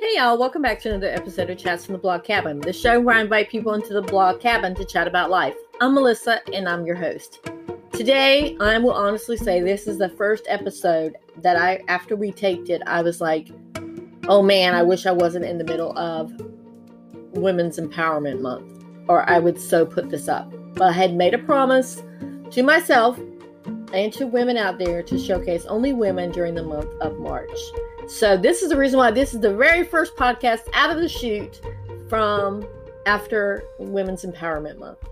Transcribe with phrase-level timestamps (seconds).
[0.00, 2.98] Hey y'all, welcome back to another episode of Chats from the Blog Cabin, the show
[2.98, 5.54] where I invite people into the blog cabin to chat about life.
[5.78, 7.46] I'm Melissa and I'm your host.
[7.92, 12.70] Today, I will honestly say this is the first episode that I, after we taped
[12.70, 13.50] it, I was like,
[14.26, 16.32] oh man, I wish I wasn't in the middle of
[17.34, 20.50] Women's Empowerment Month, or I would so put this up.
[20.76, 22.02] But I had made a promise
[22.52, 23.20] to myself
[23.92, 27.50] and to women out there to showcase only women during the month of March.
[28.10, 31.08] So, this is the reason why this is the very first podcast out of the
[31.08, 31.60] chute
[32.08, 32.66] from
[33.06, 35.08] after Women's Empowerment Month.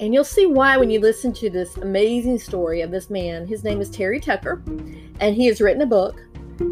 [0.00, 3.46] And you'll see why when you listen to this amazing story of this man.
[3.46, 4.60] His name is Terry Tucker,
[5.20, 6.20] and he has written a book.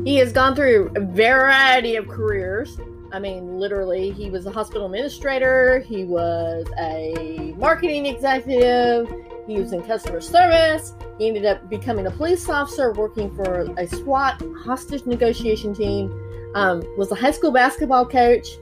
[0.05, 2.77] He has gone through a variety of careers.
[3.13, 9.09] I mean, literally, he was a hospital administrator, he was a marketing executive,
[9.51, 13.87] he was in customer service, he ended up becoming a police officer, working for a
[13.87, 16.11] SWAT hostage negotiation team.
[16.55, 18.59] Um, was a high school basketball coach.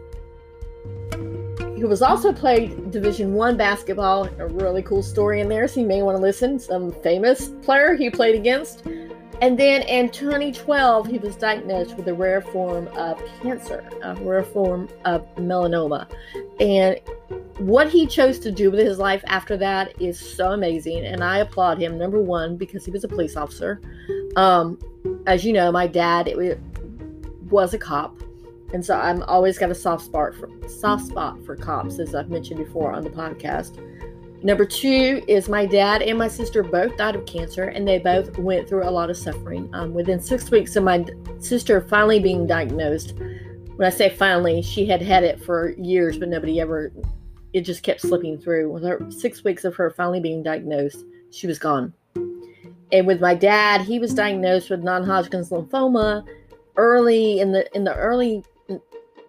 [1.75, 4.29] He was also played Division One basketball.
[4.39, 6.59] A really cool story in there, so you may want to listen.
[6.59, 8.85] Some famous player he played against.
[9.41, 14.43] And then in 2012, he was diagnosed with a rare form of cancer, a rare
[14.43, 16.11] form of melanoma.
[16.59, 16.99] And
[17.59, 21.05] what he chose to do with his life after that is so amazing.
[21.05, 23.81] And I applaud him, number one, because he was a police officer.
[24.37, 24.79] Um,
[25.27, 26.61] as you know, my dad it,
[27.49, 28.21] was a cop.
[28.73, 32.29] And so I'm always got a soft spot for soft spot for cops, as I've
[32.29, 33.79] mentioned before on the podcast.
[34.43, 38.39] Number two is my dad and my sister both died of cancer, and they both
[38.39, 39.69] went through a lot of suffering.
[39.73, 41.05] Um, within six weeks of my
[41.41, 43.15] sister finally being diagnosed,
[43.77, 46.93] when I say finally, she had had it for years, but nobody ever,
[47.53, 48.71] it just kept slipping through.
[48.71, 51.93] With her six weeks of her finally being diagnosed, she was gone.
[52.93, 56.25] And with my dad, he was diagnosed with non-Hodgkin's lymphoma
[56.77, 58.45] early in the in the early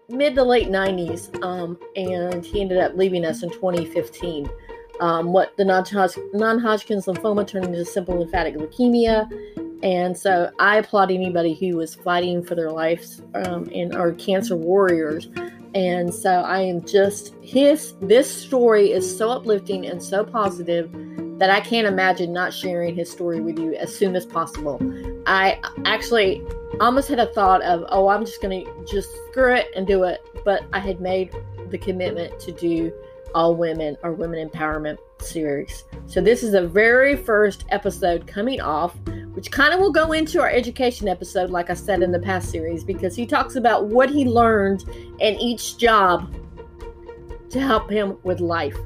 [0.08, 4.50] mid to late 90s, um, and he ended up leaving us in 2015
[5.00, 9.30] um, what the non-Hodgkin's lymphoma turned into simple lymphatic leukemia.
[9.82, 14.56] And so I applaud anybody who was fighting for their lives um, and are cancer
[14.56, 15.30] warriors.
[15.74, 17.94] And so I am just his.
[18.02, 20.92] This story is so uplifting and so positive
[21.40, 24.78] that I can't imagine not sharing his story with you as soon as possible.
[25.26, 26.44] I actually
[26.82, 30.04] almost had a thought of, oh, I'm just going to just screw it and do
[30.04, 30.26] it.
[30.44, 31.34] But I had made
[31.70, 32.92] the commitment to do
[33.34, 35.84] all women or women empowerment series.
[36.08, 38.96] So this is the very first episode coming off,
[39.34, 42.50] which kind of will go into our education episode, like I said in the past
[42.50, 44.84] series, because he talks about what he learned
[45.20, 46.34] in each job
[47.50, 48.78] to help him with life.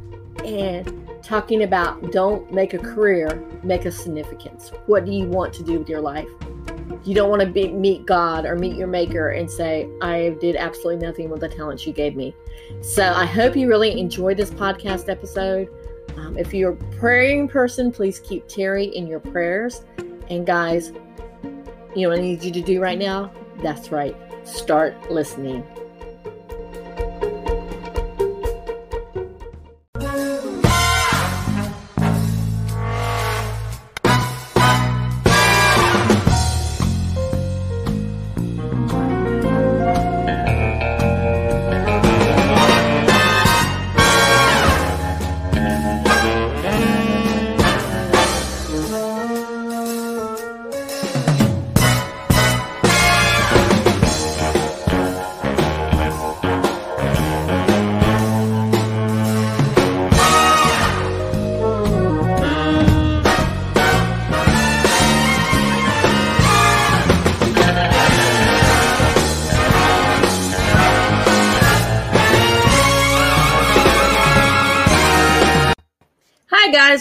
[0.43, 4.71] And talking about don't make a career, make a significance.
[4.87, 6.27] What do you want to do with your life?
[7.03, 10.55] You don't want to be, meet God or meet your maker and say, I did
[10.55, 12.35] absolutely nothing with the talents you gave me.
[12.81, 15.69] So I hope you really enjoyed this podcast episode.
[16.17, 19.83] Um, if you're a praying person, please keep Terry in your prayers.
[20.29, 20.91] And guys,
[21.95, 23.31] you know what I need you to do right now?
[23.61, 24.15] That's right.
[24.47, 25.65] Start listening.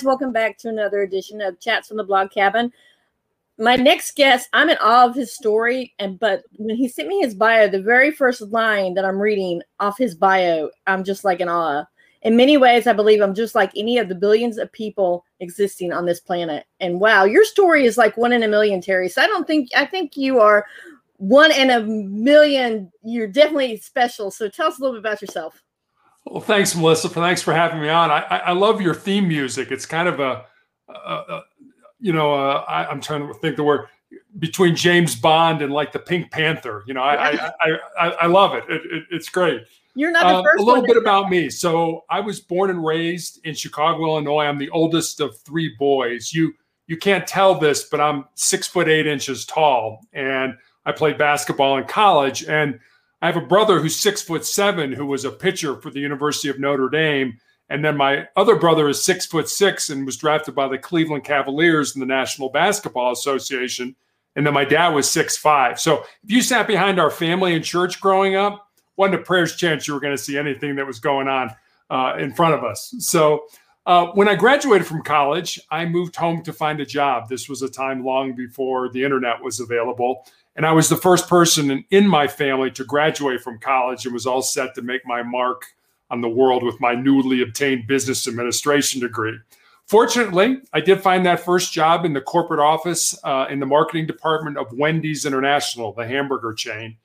[0.04, 2.72] Welcome back to another edition of Chats from the Blog Cabin.
[3.58, 7.20] My next guest, I'm in awe of his story, and but when he sent me
[7.20, 11.40] his bio, the very first line that I'm reading off his bio, I'm just like
[11.40, 11.84] in awe.
[12.22, 15.92] In many ways, I believe I'm just like any of the billions of people existing
[15.92, 16.66] on this planet.
[16.80, 19.08] And wow, your story is like one in a million, Terry.
[19.08, 20.66] So I don't think I think you are
[21.18, 22.90] one in a million.
[23.04, 24.30] You're definitely special.
[24.30, 25.62] So tell us a little bit about yourself.
[26.24, 27.08] Well, thanks, Melissa.
[27.08, 28.10] Thanks for having me on.
[28.10, 29.70] I, I love your theme music.
[29.70, 30.44] It's kind of a,
[30.88, 31.42] a, a
[31.98, 33.86] you know, uh, I, am trying to think the word
[34.38, 36.84] between James Bond and like the Pink Panther.
[36.86, 38.64] You know, I I, I, I, love it.
[38.68, 39.04] It, it.
[39.10, 39.62] It's great.
[39.94, 40.62] You're not the uh.
[40.62, 41.50] A little bit about me.
[41.50, 44.44] So I was born and raised in Chicago, Illinois.
[44.44, 46.32] I'm the oldest of three boys.
[46.32, 46.54] You
[46.86, 50.54] you can't tell this, but I'm six foot eight inches tall, and
[50.84, 52.78] I played basketball in college and
[53.22, 56.48] I have a brother who's six foot seven, who was a pitcher for the University
[56.48, 57.38] of Notre Dame.
[57.70, 61.24] And then my other brother is six foot six and was drafted by the Cleveland
[61.24, 63.94] Cavaliers in the National Basketball Association.
[64.34, 65.80] And then my dad was six five.
[65.80, 69.86] So if you sat behind our family in church growing up, wasn't a prayer's chance
[69.86, 71.50] you were going to see anything that was going on
[71.90, 72.94] uh, in front of us.
[72.98, 73.44] So
[73.86, 77.28] uh, when I graduated from college, I moved home to find a job.
[77.28, 80.26] This was a time long before the internet was available.
[80.54, 84.26] And I was the first person in, my family to graduate from college and was
[84.26, 85.64] all set to make my mark
[86.10, 89.38] on the world with my newly obtained business administration degree.
[89.86, 94.06] Fortunately, I did find that first job in the corporate office uh, in the marketing
[94.06, 96.96] department of Wendy's International, the hamburger chain.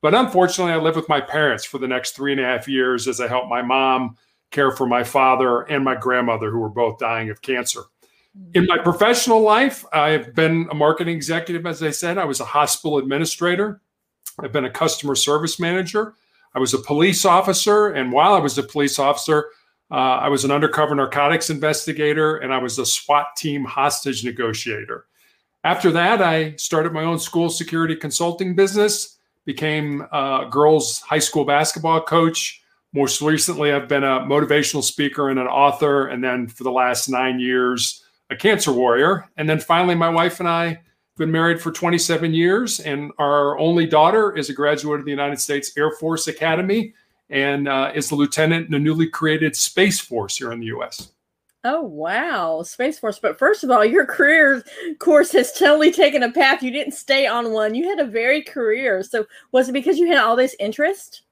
[0.00, 3.06] But unfortunately, I lived with my parents for the next three and a half years
[3.06, 4.16] as I helped my mom
[4.50, 7.80] care for my father and my grandmother, who were both dying of cancer.
[8.54, 12.18] In my professional life, I've been a marketing executive, as I said.
[12.18, 13.80] I was a hospital administrator.
[14.40, 16.14] I've been a customer service manager.
[16.54, 17.90] I was a police officer.
[17.90, 19.50] And while I was a police officer,
[19.90, 25.06] uh, I was an undercover narcotics investigator and I was a SWAT team hostage negotiator.
[25.62, 31.44] After that, I started my own school security consulting business, became a girls' high school
[31.44, 32.62] basketball coach.
[32.92, 36.08] Most recently, I've been a motivational speaker and an author.
[36.08, 39.28] And then for the last nine years, a cancer warrior.
[39.36, 40.80] And then finally, my wife and I
[41.16, 45.38] been married for 27 years, and our only daughter is a graduate of the United
[45.38, 46.92] States Air Force Academy
[47.30, 51.12] and uh, is the lieutenant in the newly created Space Force here in the U.S.
[51.62, 53.18] Oh wow, Space Force!
[53.18, 54.62] But first of all, your career
[54.98, 56.62] course has totally taken a path.
[56.62, 57.74] You didn't stay on one.
[57.74, 59.02] You had a varied career.
[59.02, 61.22] So was it because you had all this interest?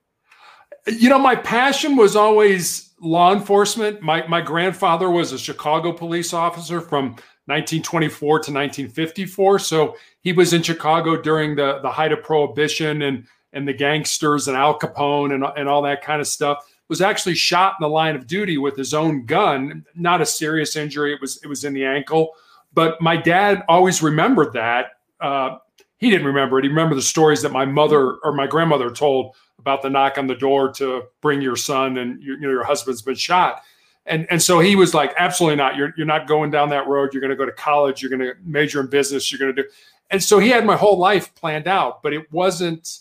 [0.87, 4.01] You know, my passion was always law enforcement.
[4.01, 7.17] My my grandfather was a Chicago police officer from
[7.47, 9.59] 1924 to 1954.
[9.59, 14.49] So he was in Chicago during the the height of prohibition and and the gangsters
[14.49, 16.67] and Al Capone and, and all that kind of stuff.
[16.89, 19.85] Was actually shot in the line of duty with his own gun.
[19.95, 21.15] Not a serious injury.
[21.15, 22.33] It was it was in the ankle.
[22.75, 24.93] But my dad always remembered that.
[25.21, 25.59] Uh,
[26.03, 26.65] he didn't remember it.
[26.65, 30.27] He remembered the stories that my mother or my grandmother told about the knock on
[30.27, 33.63] the door to bring your son and your, you know, your husband's been shot.
[34.07, 35.77] And, and so he was like, absolutely not.
[35.77, 37.15] You're, you're not going down that road.
[37.15, 38.03] You're going to go to college.
[38.03, 39.31] You're going to major in business.
[39.31, 39.69] You're going to do.
[40.11, 42.99] And so he had my whole life planned out, but it wasn't,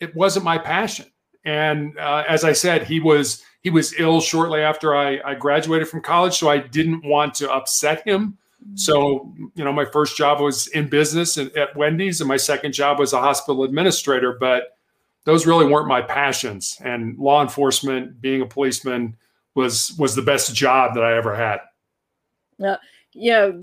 [0.00, 1.04] it wasn't my passion.
[1.44, 5.86] And uh, as I said, he was, he was ill shortly after I, I graduated
[5.86, 6.38] from college.
[6.38, 8.38] So I didn't want to upset him.
[8.74, 12.98] So, you know, my first job was in business at Wendy's, and my second job
[12.98, 14.36] was a hospital administrator.
[14.38, 14.76] But
[15.24, 16.76] those really weren't my passions.
[16.80, 19.16] And law enforcement, being a policeman,
[19.54, 21.58] was was the best job that I ever had.
[22.64, 22.76] Uh,
[23.12, 23.60] you know,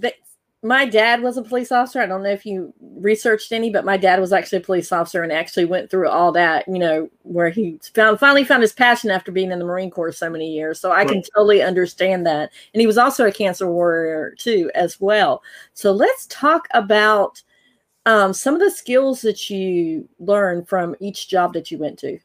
[0.64, 2.02] my dad was a police officer.
[2.02, 5.22] I don't know if you researched any, but my dad was actually a police officer
[5.22, 6.68] and actually went through all that.
[6.68, 10.12] You know, where he found finally found his passion after being in the Marine Corps
[10.12, 10.80] so many years.
[10.80, 11.08] So I right.
[11.08, 12.52] can totally understand that.
[12.74, 15.44] And he was also a cancer warrior too, as well.
[15.74, 17.42] So let's talk about
[18.06, 22.20] um, some of the skills that you learned from each job that you went to.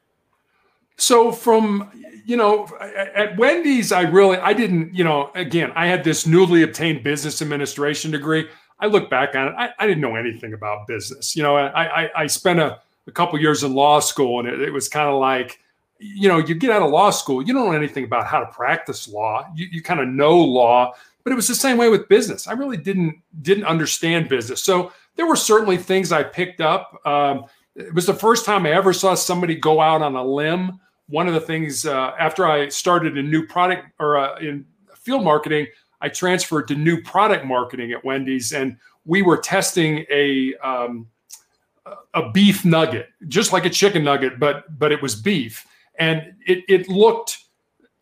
[1.00, 1.90] So from
[2.26, 6.62] you know at Wendy's, I really I didn't you know again I had this newly
[6.62, 8.48] obtained business administration degree.
[8.78, 11.34] I look back on it, I, I didn't know anything about business.
[11.34, 14.60] You know, I I, I spent a, a couple years in law school, and it,
[14.60, 15.58] it was kind of like
[15.98, 18.46] you know you get out of law school, you don't know anything about how to
[18.46, 19.46] practice law.
[19.54, 20.92] You you kind of know law,
[21.24, 22.46] but it was the same way with business.
[22.46, 24.62] I really didn't didn't understand business.
[24.62, 27.00] So there were certainly things I picked up.
[27.06, 30.80] Um, it was the first time I ever saw somebody go out on a limb.
[31.10, 34.64] One of the things uh, after I started in new product or uh, in
[34.94, 35.66] field marketing,
[36.00, 41.08] I transferred to new product marketing at Wendy's, and we were testing a um,
[42.14, 45.66] a beef nugget, just like a chicken nugget, but but it was beef,
[45.98, 47.38] and it it looked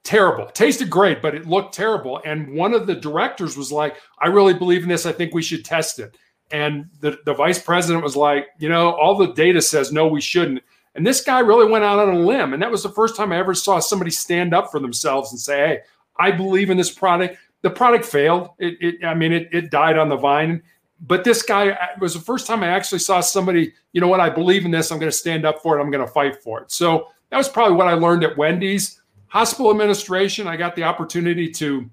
[0.04, 0.46] terrible.
[0.46, 2.20] tasted great, but it looked terrible.
[2.24, 5.06] And one of the directors was like, "I really believe in this.
[5.06, 6.16] I think we should test it."
[6.50, 10.20] And the, the vice president was like, you know, all the data says no, we
[10.20, 10.62] shouldn't.
[10.98, 12.52] And this guy really went out on a limb.
[12.52, 15.38] And that was the first time I ever saw somebody stand up for themselves and
[15.38, 15.80] say, hey,
[16.18, 17.38] I believe in this product.
[17.62, 18.50] The product failed.
[18.58, 20.60] It, it I mean, it, it died on the vine.
[21.00, 24.18] But this guy it was the first time I actually saw somebody, you know what,
[24.18, 24.90] I believe in this.
[24.90, 25.80] I'm going to stand up for it.
[25.80, 26.72] I'm going to fight for it.
[26.72, 29.00] So that was probably what I learned at Wendy's.
[29.28, 31.88] Hospital administration, I got the opportunity to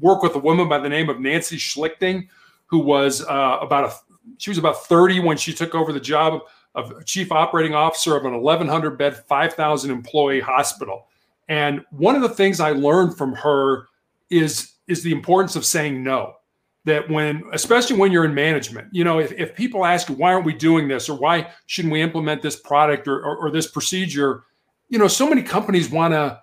[0.00, 2.28] work with a woman by the name of Nancy Schlichting,
[2.66, 3.94] who was uh, about a
[4.36, 6.42] she was about 30 when she took over the job
[6.74, 11.06] of chief operating officer of an 1100 bed 5000 employee hospital
[11.48, 13.86] and one of the things i learned from her
[14.30, 16.34] is is the importance of saying no
[16.88, 20.46] that when, especially when you're in management, you know, if, if people ask why aren't
[20.46, 24.44] we doing this or why shouldn't we implement this product or, or, or this procedure,
[24.88, 26.40] you know, so many companies want to,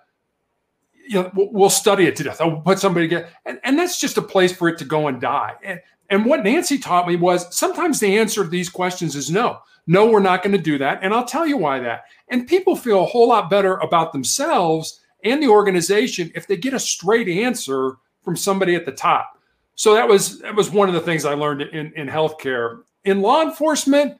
[1.08, 2.40] you know, we'll study it to death.
[2.40, 3.28] I'll put somebody together.
[3.44, 5.54] And, and that's just a place for it to go and die.
[5.62, 5.80] And,
[6.10, 9.58] and what Nancy taught me was sometimes the answer to these questions is no.
[9.86, 11.00] No, we're not going to do that.
[11.02, 12.04] And I'll tell you why that.
[12.28, 16.74] And people feel a whole lot better about themselves and the organization if they get
[16.74, 19.40] a straight answer from somebody at the top.
[19.76, 22.82] So that was that was one of the things I learned in in healthcare.
[23.04, 24.18] In law enforcement,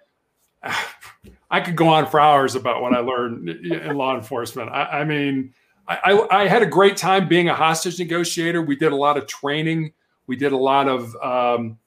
[1.50, 4.70] I could go on for hours about what I learned in law enforcement.
[4.70, 5.54] I, I mean,
[5.88, 8.60] I, I, had a great time being a hostage negotiator.
[8.60, 9.92] We did a lot of training.
[10.26, 11.78] We did a lot of um,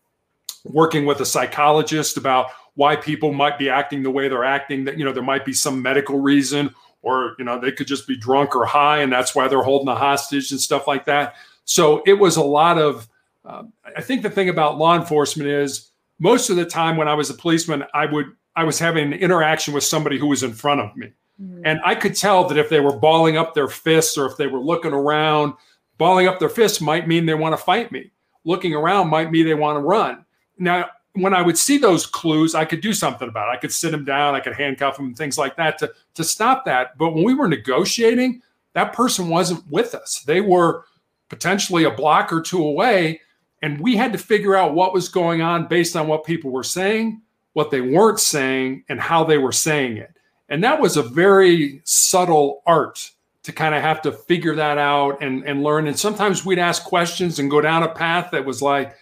[0.63, 2.47] working with a psychologist about
[2.79, 4.85] why people might be acting the way they're acting.
[4.85, 8.07] That you know there might be some medical reason, or you know they could just
[8.07, 11.35] be drunk or high, and that's why they're holding a hostage and stuff like that.
[11.65, 13.09] So it was a lot of
[13.43, 17.15] um, I think the thing about law enforcement is most of the time when I
[17.15, 20.53] was a policeman, I would I was having an interaction with somebody who was in
[20.53, 21.11] front of me.
[21.41, 21.63] Mm-hmm.
[21.65, 24.47] And I could tell that if they were balling up their fists or if they
[24.47, 25.53] were looking around,
[25.97, 28.11] balling up their fists might mean they want to fight me.
[28.45, 30.23] Looking around might mean they want to run.
[30.57, 30.85] Now,
[31.21, 33.57] when I would see those clues, I could do something about it.
[33.57, 36.65] I could sit them down, I could handcuff them, things like that to, to stop
[36.65, 36.97] that.
[36.97, 38.41] But when we were negotiating,
[38.73, 40.23] that person wasn't with us.
[40.25, 40.85] They were
[41.29, 43.21] potentially a block or two away
[43.61, 46.63] and we had to figure out what was going on based on what people were
[46.63, 47.21] saying,
[47.53, 50.13] what they weren't saying, and how they were saying it.
[50.47, 53.11] And that was a very subtle art
[53.43, 55.87] to kind of have to figure that out and, and learn.
[55.87, 58.95] And sometimes we'd ask questions and go down a path that was like,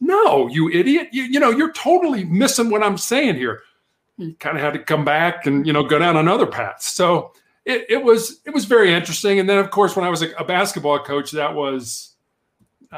[0.00, 1.08] no, you idiot.
[1.12, 3.62] You, you know, you're totally missing what I'm saying here.
[4.18, 6.82] You kind of had to come back and, you know, go down another path.
[6.82, 7.32] So
[7.64, 9.38] it, it was it was very interesting.
[9.38, 12.14] And then of course, when I was a, a basketball coach, that was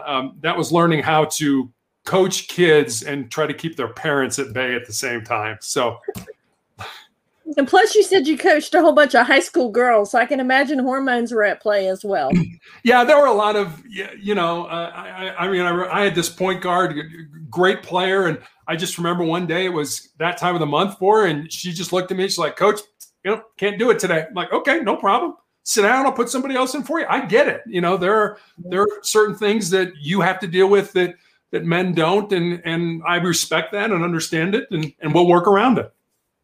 [0.07, 1.71] um, that was learning how to
[2.05, 5.59] coach kids and try to keep their parents at bay at the same time.
[5.61, 5.99] So,
[7.57, 10.27] and plus, you said you coached a whole bunch of high school girls, so I
[10.27, 12.31] can imagine hormones were at play as well.
[12.83, 16.15] yeah, there were a lot of, you know, uh, I, I, mean, I, I, had
[16.15, 16.95] this point guard,
[17.49, 20.99] great player, and I just remember one day it was that time of the month
[20.99, 22.25] for her, and she just looked at me.
[22.25, 22.81] She's like, "Coach,
[23.25, 25.35] you know, can't do it today." I'm like, "Okay, no problem."
[25.69, 28.15] sit down i'll put somebody else in for you i get it you know there
[28.15, 28.39] are
[28.71, 31.15] there are certain things that you have to deal with that
[31.51, 35.47] that men don't and and i respect that and understand it and and we'll work
[35.47, 35.93] around it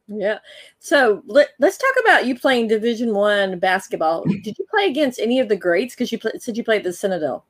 [0.09, 0.39] yeah.
[0.79, 4.25] So let, us talk about you playing division one basketball.
[4.25, 5.95] Did you play against any of the greats?
[5.95, 7.47] Because you play, said you played the citadel.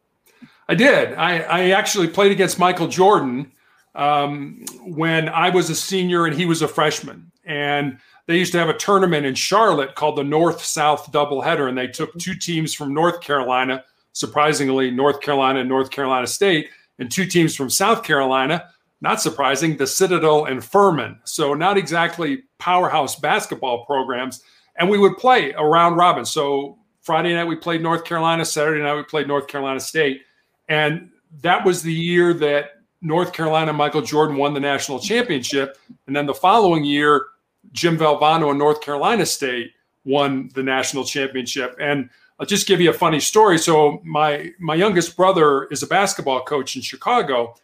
[0.69, 1.15] I did.
[1.15, 3.53] I i actually played against michael jordan
[3.95, 7.31] um, when i was a senior and he was a freshman.
[7.45, 11.77] And they used to have a tournament in Charlotte called the North South Doubleheader, and
[11.77, 16.69] they took two teams from North Carolina, surprisingly, North Carolina and North Carolina State,
[16.99, 18.71] and two teams from South Carolina,
[19.05, 21.21] not surprising, the Citadel and Furman.
[21.25, 24.43] So, not exactly powerhouse basketball programs.
[24.77, 26.25] And we would play a round robin.
[26.25, 30.23] So, Friday night we played North Carolina, Saturday night we played North Carolina State.
[30.69, 31.11] And
[31.43, 32.71] that was the year that
[33.03, 35.77] North Carolina Michael Jordan won the national championship.
[36.07, 37.27] And then the following year,
[37.73, 39.73] Jim Valvano and North Carolina State
[40.05, 41.77] won the national championship.
[41.79, 42.09] And
[42.39, 43.59] I'll just give you a funny story.
[43.59, 47.55] So my my youngest brother is a basketball coach in Chicago.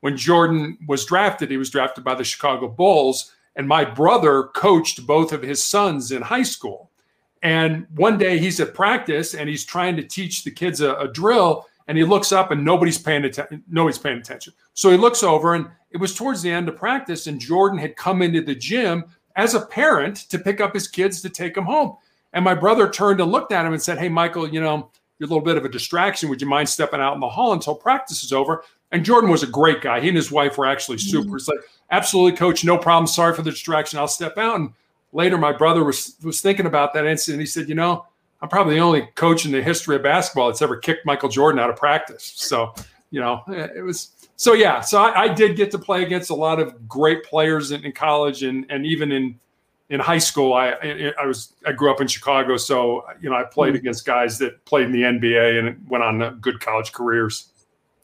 [0.00, 5.06] When Jordan was drafted, he was drafted by the Chicago Bulls, and my brother coached
[5.06, 6.90] both of his sons in high school.
[7.42, 11.08] And one day he's at practice and he's trying to teach the kids a, a
[11.08, 13.64] drill, and he looks up and nobody's paying attention.
[13.68, 14.52] Nobody's paying attention.
[14.74, 17.96] So he looks over, and it was towards the end of practice, and Jordan had
[17.96, 19.04] come into the gym
[19.36, 21.96] as a parent to pick up his kids to take them home.
[22.32, 25.26] And my brother turned and looked at him and said, Hey, Michael, you know, you're
[25.26, 26.28] a little bit of a distraction.
[26.28, 28.64] Would you mind stepping out in the hall until practice is over?
[28.92, 30.00] And Jordan was a great guy.
[30.00, 31.26] He and his wife were actually super.
[31.26, 31.36] Mm-hmm.
[31.36, 33.06] It's like, absolutely, coach, no problem.
[33.06, 33.98] Sorry for the distraction.
[33.98, 34.56] I'll step out.
[34.58, 34.72] And
[35.12, 37.40] later, my brother was was thinking about that incident.
[37.40, 38.06] He said, you know,
[38.42, 41.60] I'm probably the only coach in the history of basketball that's ever kicked Michael Jordan
[41.60, 42.32] out of practice.
[42.34, 42.74] So,
[43.10, 46.34] you know, it was so yeah, so I, I, did get to play against a
[46.34, 49.38] lot of great players in, in college and and even in
[49.90, 50.54] in high school.
[50.54, 50.70] I
[51.20, 53.80] I was I grew up in Chicago, so you know I played mm-hmm.
[53.80, 57.49] against guys that played in the NBA and went on good college careers.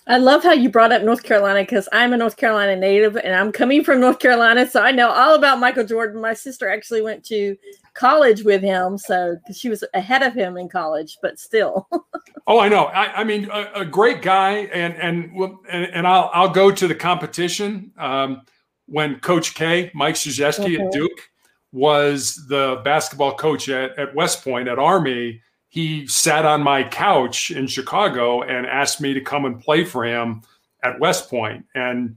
[0.08, 3.34] I love how you brought up North Carolina because I'm a North Carolina native and
[3.34, 6.20] I'm coming from North Carolina, so I know all about Michael Jordan.
[6.20, 7.56] My sister actually went to
[7.94, 11.88] college with him, so she was ahead of him in college, but still.
[12.46, 12.84] oh, I know.
[12.84, 15.32] I, I mean, a, a, great guy, and and
[15.68, 18.42] and, and I'll I'll go to the competition um,
[18.86, 20.84] when Coach K, Mike Krzyzewski okay.
[20.84, 21.30] at Duke,
[21.72, 25.42] was the basketball coach at, at West Point at Army
[25.76, 30.06] he sat on my couch in Chicago and asked me to come and play for
[30.06, 30.40] him
[30.83, 31.66] at West Point.
[31.75, 32.16] And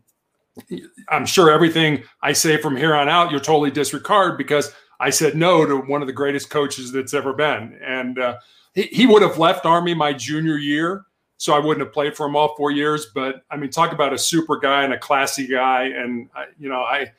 [1.10, 5.36] I'm sure everything I say from here on out, you'll totally disregard because I said
[5.36, 7.78] no to one of the greatest coaches that's ever been.
[7.86, 8.38] And uh,
[8.76, 11.04] he, he would have left Army my junior year.
[11.36, 13.08] So I wouldn't have played for him all four years.
[13.14, 15.84] But I mean, talk about a super guy and a classy guy.
[15.84, 17.12] And, I, you know, I,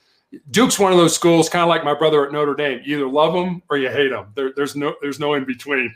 [0.50, 2.80] Duke's one of those schools, kind of like my brother at Notre Dame.
[2.82, 4.28] You either love them or you hate them.
[4.34, 5.94] There, there's no, there's no in between.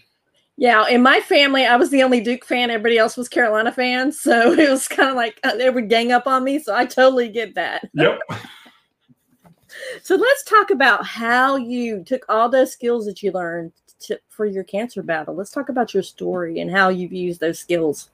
[0.56, 2.70] Yeah, in my family, I was the only Duke fan.
[2.70, 6.12] Everybody else was Carolina fans, so it was kind of like uh, they would gang
[6.12, 6.58] up on me.
[6.58, 7.88] So I totally get that.
[7.94, 8.20] Yep.
[10.02, 14.46] so let's talk about how you took all those skills that you learned to, for
[14.46, 15.34] your cancer battle.
[15.34, 18.10] Let's talk about your story and how you've used those skills,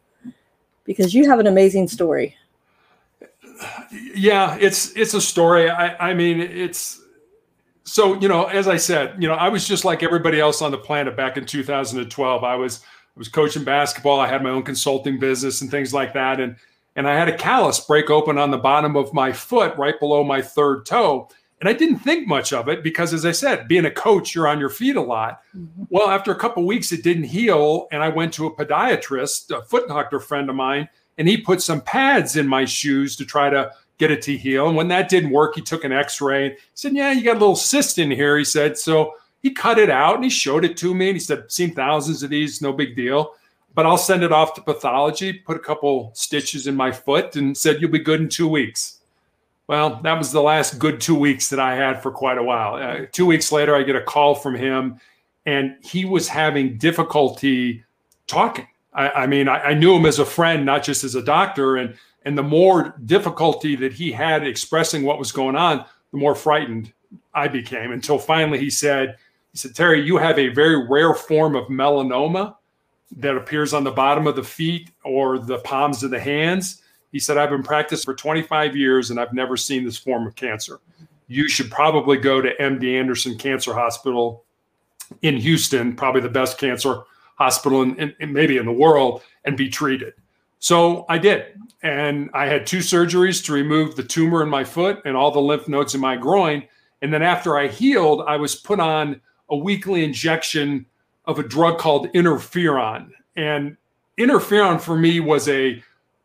[0.85, 2.37] because you have an amazing story.
[4.15, 5.69] Yeah, it's it's a story.
[5.69, 7.03] I I mean, it's
[7.91, 10.71] so you know as i said you know i was just like everybody else on
[10.71, 14.21] the planet back in 2012 i was i was coaching basketball.
[14.21, 16.41] I had my own consulting business and things like that.
[16.41, 16.57] And
[16.95, 20.23] and i had a callus break open on the bottom of my foot right below
[20.23, 21.29] my third toe.
[21.59, 24.47] And i didn't think much of it because as i said being a coach you're
[24.47, 25.41] on your feet a lot.
[25.57, 25.85] Mm-hmm.
[25.91, 27.89] well after a couple weeks it didn't heal.
[27.91, 31.61] And i went to a podiatrist a foot doctor friend of mine and he put
[31.61, 34.67] some pads in my shoes to try to get it to heal.
[34.67, 36.51] And when that didn't work, he took an x-ray.
[36.51, 38.37] He said, yeah, you got a little cyst in here.
[38.39, 41.11] He said, so he cut it out and he showed it to me.
[41.11, 43.35] And he said, seen thousands of these, no big deal.
[43.75, 47.57] But I'll send it off to pathology, put a couple stitches in my foot and
[47.57, 48.99] said, you'll be good in two weeks.
[49.69, 52.75] Well, that was the last good two weeks that I had for quite a while.
[52.75, 54.99] Uh, two weeks later, I get a call from him
[55.47, 57.85] and he was having difficulty
[58.27, 58.67] talking.
[58.93, 61.77] I, I mean, I, I knew him as a friend, not just as a doctor.
[61.77, 66.35] And and the more difficulty that he had expressing what was going on, the more
[66.35, 66.93] frightened
[67.35, 69.17] I became until finally he said,
[69.53, 72.57] he said, Terry, you have a very rare form of melanoma
[73.17, 76.83] that appears on the bottom of the feet or the palms of the hands.
[77.11, 80.37] He said, I've been practicing for 25 years and I've never seen this form of
[80.37, 80.81] cancer.
[81.27, 84.45] You should probably go to MD Anderson Cancer Hospital
[85.23, 87.03] in Houston, probably the best cancer
[87.37, 90.13] hospital in maybe in the world, and be treated.
[90.59, 91.59] So I did.
[91.83, 95.41] And I had two surgeries to remove the tumor in my foot and all the
[95.41, 96.63] lymph nodes in my groin.
[97.03, 100.87] And then after I healed, I was put on a weekly injection
[101.25, 103.11] of a drug called interferon.
[103.37, 103.77] And
[104.19, 105.83] interferon for me was a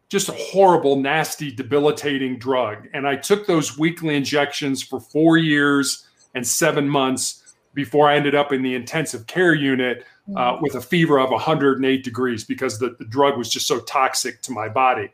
[0.10, 2.88] just a horrible, nasty, debilitating drug.
[2.94, 8.36] And I took those weekly injections for four years and seven months before I ended
[8.36, 10.62] up in the intensive care unit uh, mm.
[10.62, 14.52] with a fever of 108 degrees because the, the drug was just so toxic to
[14.52, 15.12] my body.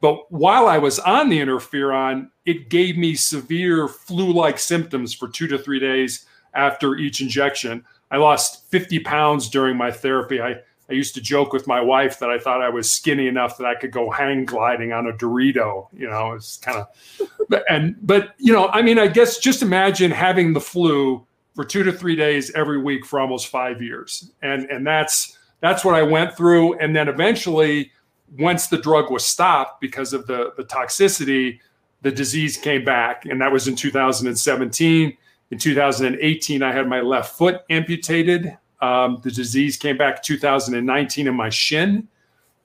[0.00, 5.28] But while I was on the interferon, it gave me severe flu like symptoms for
[5.28, 7.84] two to three days after each injection.
[8.10, 10.40] I lost 50 pounds during my therapy.
[10.40, 10.56] I,
[10.88, 13.66] I used to joke with my wife that I thought I was skinny enough that
[13.66, 15.86] I could go hang gliding on a Dorito.
[15.92, 20.10] You know, it's kind of, and, but, you know, I mean, I guess just imagine
[20.10, 24.32] having the flu for two to three days every week for almost five years.
[24.42, 26.78] And, and that's, that's what I went through.
[26.78, 27.92] And then eventually,
[28.38, 31.58] once the drug was stopped because of the, the toxicity,
[32.02, 33.26] the disease came back.
[33.26, 35.16] And that was in 2017.
[35.50, 38.56] In 2018, I had my left foot amputated.
[38.80, 42.08] Um, the disease came back 2019 in my shin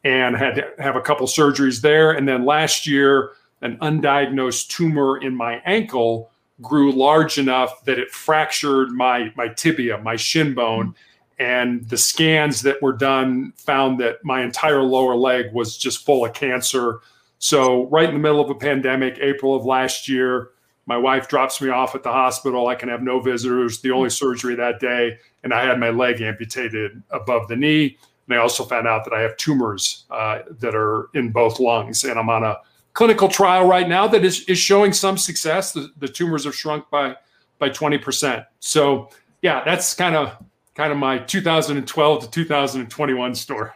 [0.04, 2.12] and had to have a couple surgeries there.
[2.12, 8.12] And then last year, an undiagnosed tumor in my ankle grew large enough that it
[8.12, 10.90] fractured my my tibia, my shin bone.
[10.90, 16.06] Mm-hmm and the scans that were done found that my entire lower leg was just
[16.06, 17.02] full of cancer.
[17.40, 20.52] So, right in the middle of a pandemic, April of last year,
[20.86, 22.68] my wife drops me off at the hospital.
[22.68, 25.18] I can have no visitors, the only surgery that day.
[25.44, 27.98] And I had my leg amputated above the knee.
[28.28, 32.04] And I also found out that I have tumors uh, that are in both lungs.
[32.04, 32.58] And I'm on a
[32.94, 35.74] clinical trial right now that is, is showing some success.
[35.74, 37.16] The, the tumors have shrunk by,
[37.60, 38.46] by 20%.
[38.60, 39.10] So,
[39.42, 40.38] yeah, that's kind of
[40.76, 43.72] kind of my 2012 to 2021 story.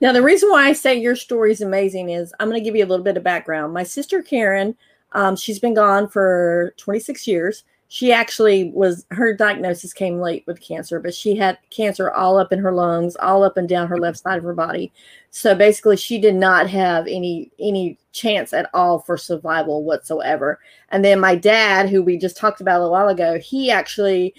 [0.00, 2.76] Now, the reason why I say your story is amazing is I'm going to give
[2.76, 3.72] you a little bit of background.
[3.72, 4.76] My sister Karen,
[5.12, 7.64] um, she's been gone for 26 years.
[7.88, 12.52] She actually was, her diagnosis came late with cancer, but she had cancer all up
[12.52, 14.92] in her lungs, all up and down her left side of her body.
[15.30, 20.58] So basically, she did not have any any chance at all for survival whatsoever.
[20.88, 24.34] And then my dad, who we just talked about a while ago, he actually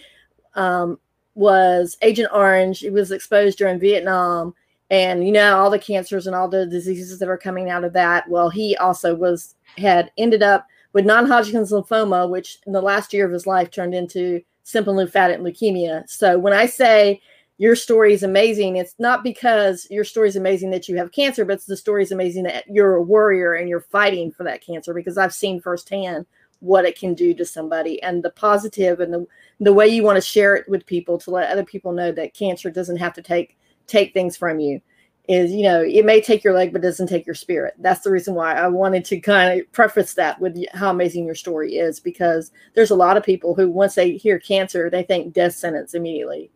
[0.56, 1.00] um,
[1.38, 2.80] was Agent Orange.
[2.80, 4.54] He was exposed during Vietnam,
[4.90, 7.94] and you know all the cancers and all the diseases that are coming out of
[7.94, 8.28] that.
[8.30, 13.26] Well, he also was had ended up with non-Hodgkin's lymphoma, which in the last year
[13.26, 16.10] of his life turned into simple lymphatic leukemia.
[16.10, 17.22] So when I say
[17.58, 18.76] your story is amazing.
[18.76, 22.12] It's not because your story is amazing that you have cancer, but the story is
[22.12, 26.26] amazing that you're a warrior and you're fighting for that cancer because I've seen firsthand
[26.60, 29.26] what it can do to somebody and the positive and the
[29.60, 32.34] the way you want to share it with people to let other people know that
[32.34, 34.82] cancer doesn't have to take take things from you
[35.28, 38.12] is you know it may take your leg but doesn't take your spirit that's the
[38.12, 42.00] reason why i wanted to kind of preface that with how amazing your story is
[42.00, 45.94] because there's a lot of people who once they hear cancer they think death sentence
[45.94, 46.50] immediately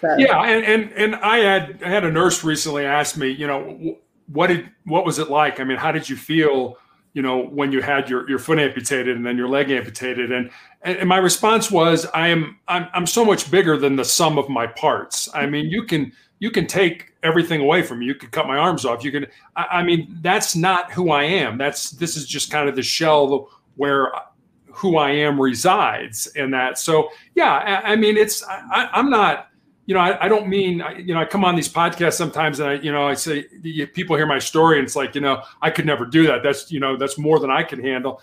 [0.00, 0.14] so.
[0.18, 3.96] yeah and, and and i had i had a nurse recently ask me you know
[4.26, 6.76] what did what was it like i mean how did you feel
[7.14, 10.50] you know when you had your your foot amputated and then your leg amputated and
[10.82, 14.48] and, my response was i am I'm, I'm so much bigger than the sum of
[14.48, 15.52] my parts i mm-hmm.
[15.52, 16.12] mean you can
[16.44, 18.06] you can take everything away from me.
[18.06, 19.02] You could cut my arms off.
[19.02, 19.30] You could.
[19.56, 21.56] I, I, mean, that's not who I am.
[21.56, 24.12] That's this is just kind of the shell where
[24.66, 26.78] who I am resides in that.
[26.78, 29.48] So yeah, I, I mean, it's I, am not.
[29.86, 32.70] You know, I, I don't mean you know I come on these podcasts sometimes and
[32.70, 33.42] I you know I say
[33.92, 36.42] people hear my story and it's like you know I could never do that.
[36.42, 38.22] That's you know that's more than I can handle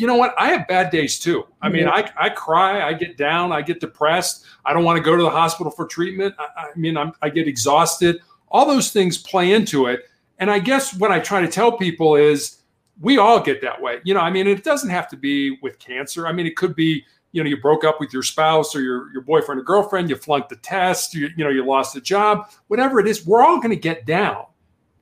[0.00, 0.34] you know what?
[0.38, 1.46] I have bad days too.
[1.60, 4.46] I mean, I, I cry, I get down, I get depressed.
[4.64, 6.34] I don't want to go to the hospital for treatment.
[6.38, 8.20] I, I mean, I'm, I get exhausted.
[8.48, 10.08] All those things play into it.
[10.38, 12.62] And I guess what I try to tell people is
[13.00, 14.00] we all get that way.
[14.04, 16.26] You know, I mean, it doesn't have to be with cancer.
[16.26, 19.12] I mean, it could be, you know, you broke up with your spouse or your,
[19.12, 22.50] your boyfriend or girlfriend, you flunked the test, you, you know, you lost a job,
[22.68, 24.46] whatever it is, we're all going to get down,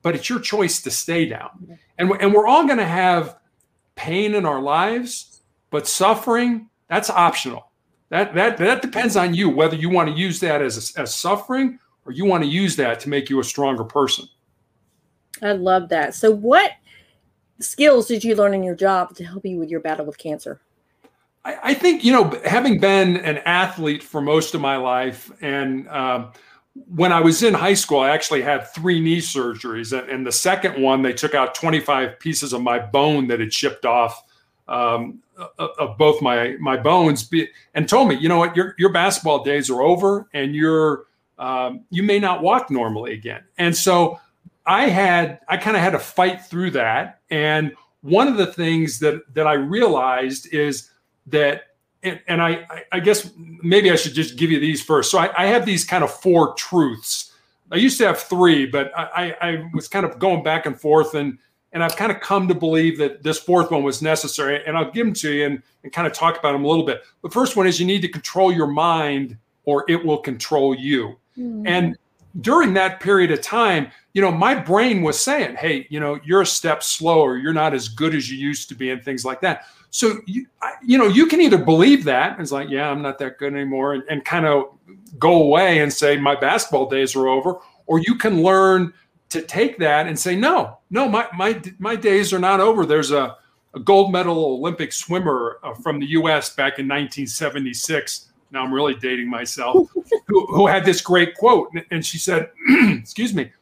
[0.02, 1.78] but it's your choice to stay down.
[1.98, 3.38] And, and we're all going to have
[3.94, 7.68] pain in our lives, but suffering, that's optional.
[8.10, 11.78] That that that depends on you whether you want to use that as as suffering
[12.06, 14.26] or you want to use that to make you a stronger person.
[15.42, 16.14] I love that.
[16.14, 16.72] So what
[17.60, 20.60] skills did you learn in your job to help you with your battle with cancer?
[21.44, 25.88] I, I think you know, having been an athlete for most of my life, and
[25.88, 26.32] um,
[26.94, 30.32] when I was in high school, I actually had three knee surgeries, and, and, the
[30.32, 34.22] second one they took out 25 pieces of my bone that had chipped off
[34.68, 35.20] um,
[35.58, 37.30] of both my my bones,
[37.74, 41.06] and told me, you know what, your your basketball days are over, and you're
[41.38, 43.42] um, you may not walk normally again.
[43.58, 44.20] And so
[44.66, 47.72] I had I kind of had to fight through that, and
[48.02, 50.90] one of the things that that I realized is
[51.30, 51.62] that
[52.02, 55.10] and, and I, I guess maybe I should just give you these first.
[55.10, 57.32] So I, I have these kind of four truths.
[57.70, 61.14] I used to have three, but I, I was kind of going back and forth,
[61.14, 61.38] and
[61.72, 64.64] and I've kind of come to believe that this fourth one was necessary.
[64.66, 66.86] And I'll give them to you and, and kind of talk about them a little
[66.86, 67.02] bit.
[67.22, 71.18] The first one is you need to control your mind, or it will control you.
[71.36, 71.68] Mm.
[71.68, 71.98] And
[72.40, 76.42] during that period of time, you know, my brain was saying, "Hey, you know, you're
[76.42, 77.36] a step slower.
[77.36, 80.46] You're not as good as you used to be, and things like that." So you,
[80.84, 83.94] you know, you can either believe that it's like, yeah, I'm not that good anymore,
[83.94, 84.66] and, and kind of
[85.18, 88.92] go away and say my basketball days are over, or you can learn
[89.30, 92.86] to take that and say, no, no, my my my days are not over.
[92.86, 93.36] There's a,
[93.74, 96.54] a gold medal Olympic swimmer uh, from the U.S.
[96.54, 98.26] back in 1976.
[98.50, 99.88] Now I'm really dating myself,
[100.26, 103.52] who, who had this great quote, and she said, "Excuse me,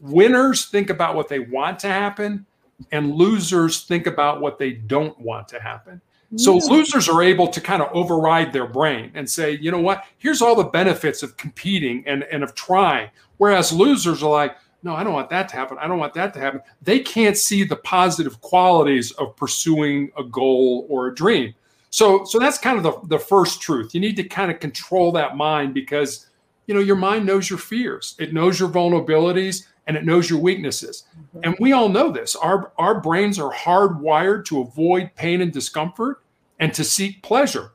[0.00, 2.46] winners think about what they want to happen."
[2.92, 6.00] And losers think about what they don't want to happen.
[6.34, 10.04] So losers are able to kind of override their brain and say, you know what,
[10.18, 13.10] here's all the benefits of competing and, and of trying.
[13.36, 15.78] Whereas losers are like, no, I don't want that to happen.
[15.80, 16.60] I don't want that to happen.
[16.82, 21.54] They can't see the positive qualities of pursuing a goal or a dream.
[21.90, 23.94] So, so that's kind of the, the first truth.
[23.94, 26.28] You need to kind of control that mind because,
[26.66, 28.16] you know, your mind knows your fears.
[28.18, 31.04] It knows your vulnerabilities and it knows your weaknesses.
[31.18, 31.40] Mm-hmm.
[31.44, 32.36] And we all know this.
[32.36, 36.22] Our, our brains are hardwired to avoid pain and discomfort
[36.58, 37.72] and to seek pleasure.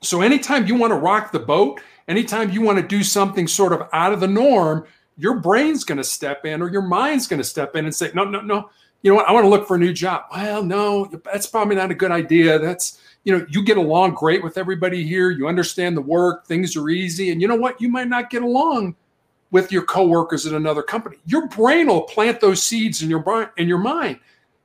[0.00, 3.72] So anytime you want to rock the boat, anytime you want to do something sort
[3.72, 4.86] of out of the norm,
[5.16, 8.10] your brain's going to step in or your mind's going to step in and say,
[8.14, 8.70] no, no, no.
[9.02, 9.28] You know what?
[9.28, 10.24] I want to look for a new job.
[10.32, 12.58] Well, no, that's probably not a good idea.
[12.58, 15.30] That's, you know, you get along great with everybody here.
[15.30, 17.30] You understand the work, things are easy.
[17.30, 17.80] And you know what?
[17.80, 18.94] You might not get along
[19.52, 21.18] with your coworkers at another company.
[21.26, 24.18] Your brain will plant those seeds in your brain in your mind,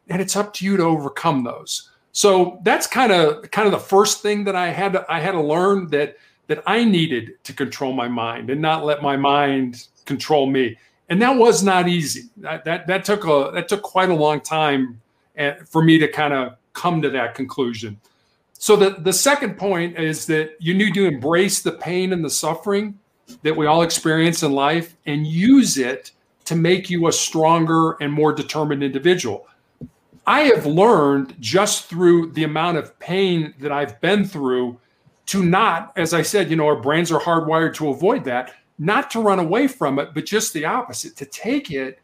[0.09, 1.91] and it's up to you to overcome those.
[2.13, 5.33] So that's kind of kind of the first thing that I had to, I had
[5.33, 9.87] to learn that that I needed to control my mind and not let my mind
[10.05, 10.79] control me.
[11.09, 12.29] And that was not easy.
[12.37, 15.01] That that, that took a that took quite a long time
[15.35, 17.99] eh, for me to kind of come to that conclusion.
[18.53, 22.29] So the, the second point is that you need to embrace the pain and the
[22.29, 22.97] suffering
[23.43, 26.11] that we all experience in life and use it
[26.45, 29.47] to make you a stronger and more determined individual.
[30.25, 34.79] I have learned just through the amount of pain that I've been through
[35.27, 39.11] to not, as I said, you know, our brains are hardwired to avoid that, not
[39.11, 41.99] to run away from it, but just the opposite, to take it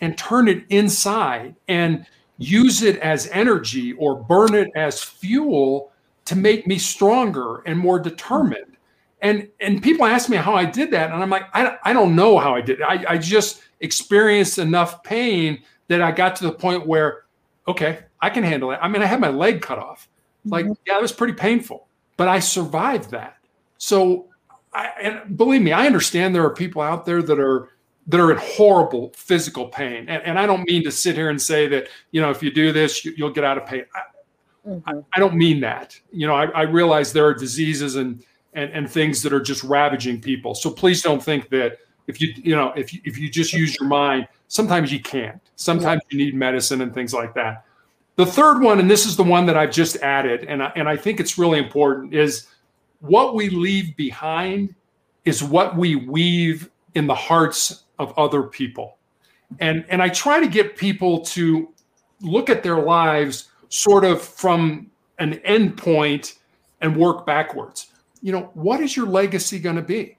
[0.00, 2.06] and turn it inside and
[2.38, 5.90] use it as energy or burn it as fuel
[6.24, 8.67] to make me stronger and more determined.
[9.20, 12.14] And and people ask me how I did that, and I'm like, I, I don't
[12.14, 12.84] know how I did it.
[12.84, 17.24] I, I just experienced enough pain that I got to the point where,
[17.66, 18.78] okay, I can handle it.
[18.80, 20.08] I mean, I had my leg cut off.
[20.44, 20.74] Like, mm-hmm.
[20.86, 23.38] yeah, it was pretty painful, but I survived that.
[23.78, 24.26] So,
[24.72, 27.70] I, and believe me, I understand there are people out there that are
[28.08, 30.08] that are in horrible physical pain.
[30.08, 32.50] And, and I don't mean to sit here and say that, you know, if you
[32.50, 33.84] do this, you, will get out of pain.
[33.94, 34.88] I, mm-hmm.
[34.88, 35.98] I, I, don't mean that.
[36.10, 39.62] You know, I, I realize there are diseases and, and, and things that are just
[39.64, 40.54] ravaging people.
[40.54, 43.76] So please don't think that if you, you know, if you, if you just use
[43.78, 45.40] your mind, sometimes you can't.
[45.56, 47.64] Sometimes you need medicine and things like that.
[48.16, 50.88] The third one, and this is the one that I've just added, and I, and
[50.88, 52.48] I think it's really important, is
[53.00, 54.74] what we leave behind
[55.24, 58.96] is what we weave in the hearts of other people.
[59.60, 61.68] And, and I try to get people to
[62.20, 66.38] look at their lives sort of from an end point
[66.80, 67.87] and work backwards.
[68.20, 70.16] You know, what is your legacy going to be?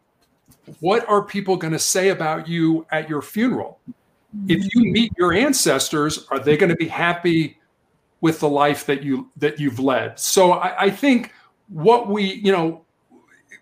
[0.79, 3.79] What are people going to say about you at your funeral?
[4.47, 4.91] If you mm-hmm.
[4.91, 7.57] meet your ancestors, are they going to be happy
[8.21, 10.19] with the life that you that you've led?
[10.19, 11.33] So I, I think
[11.67, 12.85] what we, you know,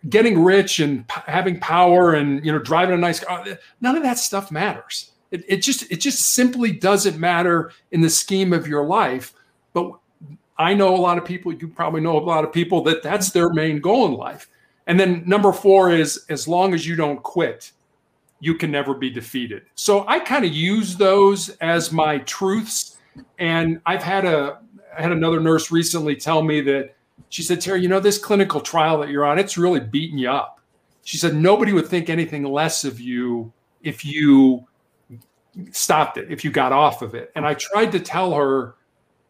[0.09, 3.43] getting rich and having power and you know driving a nice car
[3.81, 8.09] none of that stuff matters it, it just it just simply doesn't matter in the
[8.09, 9.33] scheme of your life
[9.73, 9.91] but
[10.59, 13.31] i know a lot of people you probably know a lot of people that that's
[13.31, 14.49] their main goal in life
[14.87, 17.71] and then number four is as long as you don't quit
[18.39, 22.97] you can never be defeated so i kind of use those as my truths
[23.39, 24.59] and i've had a
[24.97, 26.95] I had another nurse recently tell me that
[27.29, 30.29] she said, Terry, you know, this clinical trial that you're on, it's really beating you
[30.29, 30.59] up.
[31.03, 34.65] She said, nobody would think anything less of you if you
[35.71, 37.31] stopped it, if you got off of it.
[37.35, 38.75] And I tried to tell her,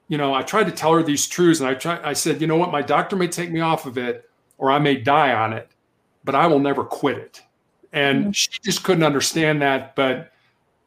[0.07, 1.59] you know, I tried to tell her these truths.
[1.59, 3.97] And I tried, I said, you know what, my doctor may take me off of
[3.97, 5.69] it or I may die on it,
[6.23, 7.41] but I will never quit it.
[7.93, 8.31] And mm-hmm.
[8.31, 9.95] she just couldn't understand that.
[9.95, 10.31] But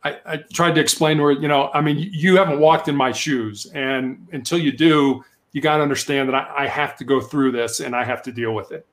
[0.02, 2.96] I, I tried to explain to her, you know, I mean, you haven't walked in
[2.96, 3.66] my shoes.
[3.74, 7.52] And until you do, you got to understand that I, I have to go through
[7.52, 8.87] this and I have to deal with it.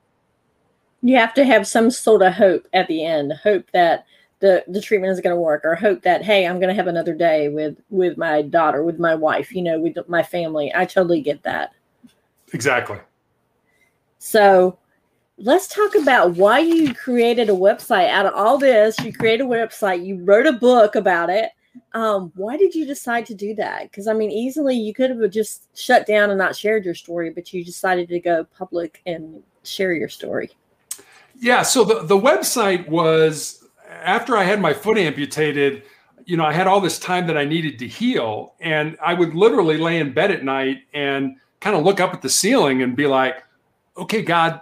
[1.01, 4.05] You have to have some sort of hope at the end, hope that
[4.39, 6.87] the the treatment is going to work or hope that hey i'm going to have
[6.87, 10.85] another day with with my daughter with my wife you know with my family i
[10.85, 11.73] totally get that
[12.53, 12.97] exactly
[14.19, 14.77] so
[15.37, 19.49] let's talk about why you created a website out of all this you created a
[19.49, 21.51] website you wrote a book about it
[21.93, 23.83] um, why did you decide to do that?
[23.83, 27.29] Because I mean, easily you could have just shut down and not shared your story,
[27.29, 30.51] but you decided to go public and share your story.
[31.39, 31.61] Yeah.
[31.61, 33.56] So the, the website was
[33.87, 35.83] after I had my foot amputated,
[36.25, 38.53] you know, I had all this time that I needed to heal.
[38.59, 42.21] And I would literally lay in bed at night and kind of look up at
[42.21, 43.43] the ceiling and be like,
[43.95, 44.61] okay, God,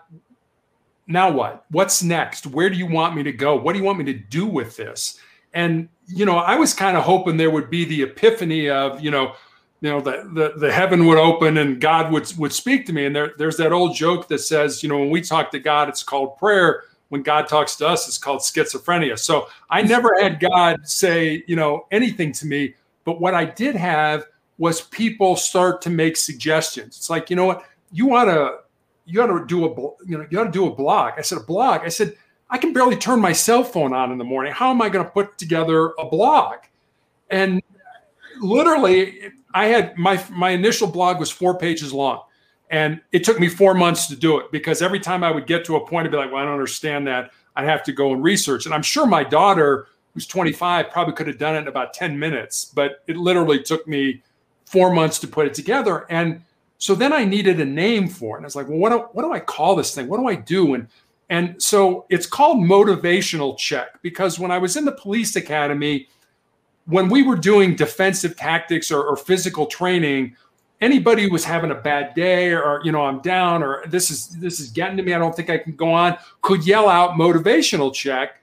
[1.08, 1.66] now what?
[1.70, 2.48] What's next?
[2.48, 3.56] Where do you want me to go?
[3.56, 5.20] What do you want me to do with this?
[5.54, 9.12] And you know, I was kind of hoping there would be the epiphany of, you
[9.12, 9.34] know,
[9.82, 13.06] you know, the, the, the heaven would open and God would, would speak to me.
[13.06, 15.90] And there, there's that old joke that says, you know, when we talk to God,
[15.90, 16.84] it's called prayer.
[17.10, 19.18] When God talks to us, it's called schizophrenia.
[19.18, 22.76] So I never had God say, you know, anything to me.
[23.04, 24.26] But what I did have
[24.58, 26.98] was people start to make suggestions.
[26.98, 28.58] It's like, you know what, you want to,
[29.06, 29.70] you ought to do a,
[30.08, 31.14] you know, you ought to do a blog.
[31.18, 31.82] I said, a blog.
[31.82, 32.16] I said,
[32.50, 34.54] I can barely turn my cell phone on in the morning.
[34.54, 36.58] How am I going to put together a blog?
[37.30, 37.62] And
[38.40, 42.22] literally, I had my my initial blog was four pages long,
[42.70, 45.66] and it took me four months to do it because every time I would get
[45.66, 48.12] to a point, I'd be like, "Well, I don't understand that." I'd have to go
[48.12, 48.66] and research.
[48.66, 52.18] And I'm sure my daughter, who's 25, probably could have done it in about 10
[52.18, 54.22] minutes, but it literally took me
[54.66, 56.06] four months to put it together.
[56.10, 56.42] And
[56.78, 58.40] so then I needed a name for it.
[58.40, 60.08] And I was like, well, what do, what do I call this thing?
[60.08, 60.74] What do I do?
[60.74, 60.88] And
[61.28, 66.08] and so it's called motivational check because when I was in the police academy,
[66.86, 70.36] when we were doing defensive tactics or, or, physical training,
[70.82, 74.30] anybody who was having a bad day or you know I'm down or this is
[74.30, 77.12] this is getting to me, I don't think I can go on, could yell out
[77.12, 78.42] motivational check,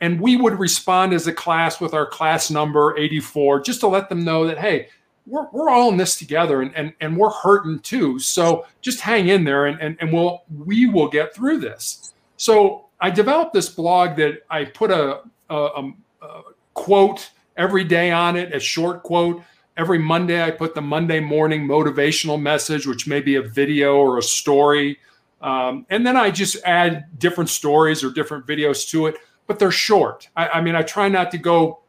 [0.00, 4.08] and we would respond as a class with our class number 84 just to let
[4.08, 4.88] them know that hey,
[5.26, 8.18] we're, we're all in this together and, and, and we're hurting too.
[8.18, 12.12] So just hang in there and, and, and we'll we will get through this.
[12.36, 15.92] So I developed this blog that I put a, a, a,
[16.22, 16.42] a
[16.74, 19.42] quote every day on it, a short quote.
[19.76, 24.18] Every Monday, I put the Monday morning motivational message, which may be a video or
[24.18, 24.98] a story.
[25.40, 29.16] Um, and then I just add different stories or different videos to it.
[29.46, 30.28] but they're short.
[30.36, 31.80] I, I mean, I try not to go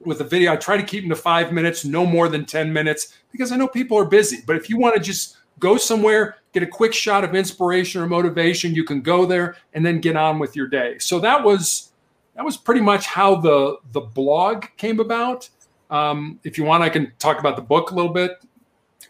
[0.00, 0.52] with a video.
[0.52, 3.56] I try to keep them to five minutes, no more than 10 minutes, because I
[3.56, 4.38] know people are busy.
[4.46, 8.06] But if you want to just go somewhere, get a quick shot of inspiration or
[8.06, 10.98] motivation, you can go there and then get on with your day.
[10.98, 11.92] So that was
[12.34, 15.48] that was pretty much how the the blog came about.
[15.92, 18.42] Um, if you want, I can talk about the book a little bit.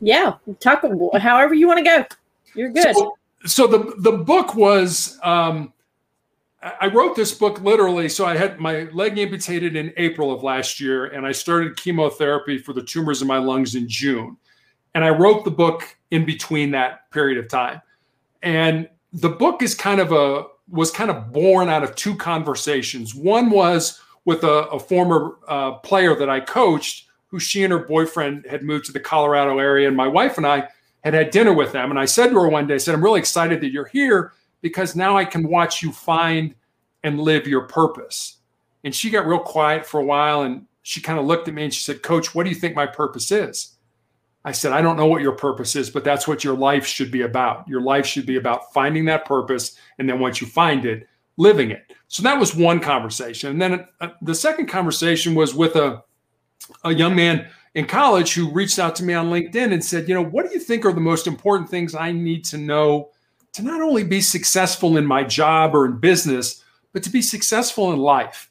[0.00, 0.84] Yeah, talk
[1.18, 2.04] however you want to go.
[2.54, 2.94] You're good.
[2.94, 5.72] So, so the the book was um,
[6.80, 8.08] I wrote this book literally.
[8.08, 12.58] So I had my leg amputated in April of last year, and I started chemotherapy
[12.58, 14.36] for the tumors in my lungs in June.
[14.94, 17.80] And I wrote the book in between that period of time.
[18.42, 23.14] And the book is kind of a was kind of born out of two conversations.
[23.14, 27.80] One was with a, a former uh, player that I coached, who she and her
[27.80, 30.68] boyfriend had moved to the Colorado area, and my wife and I
[31.02, 31.90] had had dinner with them.
[31.90, 34.32] And I said to her one day, I said, "I'm really excited that you're here
[34.60, 36.54] because now I can watch you find
[37.02, 38.38] and live your purpose."
[38.84, 41.64] And she got real quiet for a while, and she kind of looked at me
[41.64, 43.72] and she said, "Coach, what do you think my purpose is?"
[44.44, 47.12] I said, I don't know what your purpose is, but that's what your life should
[47.12, 47.66] be about.
[47.68, 49.78] Your life should be about finding that purpose.
[49.98, 51.06] And then once you find it,
[51.42, 51.92] living it.
[52.08, 53.50] So that was one conversation.
[53.50, 56.02] And then uh, the second conversation was with a,
[56.84, 60.14] a young man in college who reached out to me on LinkedIn and said, You
[60.14, 63.10] know, what do you think are the most important things I need to know
[63.54, 67.92] to not only be successful in my job or in business, but to be successful
[67.92, 68.50] in life?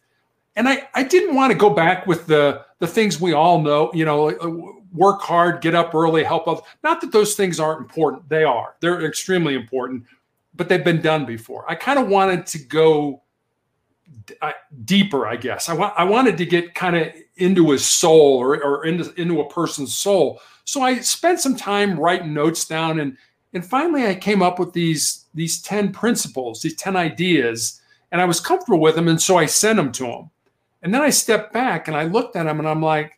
[0.55, 3.89] And I, I didn't want to go back with the, the things we all know,
[3.93, 6.63] you know, work hard, get up early, help others.
[6.83, 8.27] Not that those things aren't important.
[8.27, 8.75] They are.
[8.81, 10.03] They're extremely important,
[10.61, 11.65] but they've been done before.
[11.67, 13.23] I kind of wanted to go
[14.43, 14.51] uh,
[14.85, 15.69] deeper, I guess.
[15.69, 19.41] I, wa- I wanted to get kind of into his soul or, or into, into
[19.41, 20.39] a person's soul.
[20.65, 23.17] So I spent some time writing notes down and
[23.55, 28.25] and finally I came up with these these 10 principles, these 10 ideas, and I
[28.25, 29.07] was comfortable with them.
[29.07, 30.29] And so I sent them to him.
[30.83, 33.17] And then I stepped back and I looked at them and I'm like,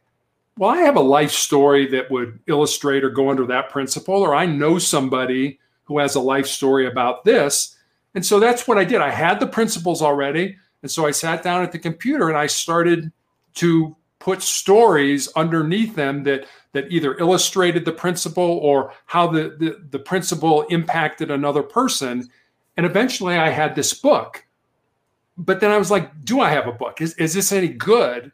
[0.57, 4.33] well, I have a life story that would illustrate or go under that principle, or
[4.33, 7.75] I know somebody who has a life story about this.
[8.15, 9.01] And so that's what I did.
[9.01, 10.57] I had the principles already.
[10.81, 13.11] And so I sat down at the computer and I started
[13.55, 19.85] to put stories underneath them that that either illustrated the principle or how the, the,
[19.91, 22.27] the principle impacted another person.
[22.77, 24.43] And eventually I had this book.
[25.37, 26.99] But then I was like, do I have a book?
[26.99, 28.31] Is, is this any good?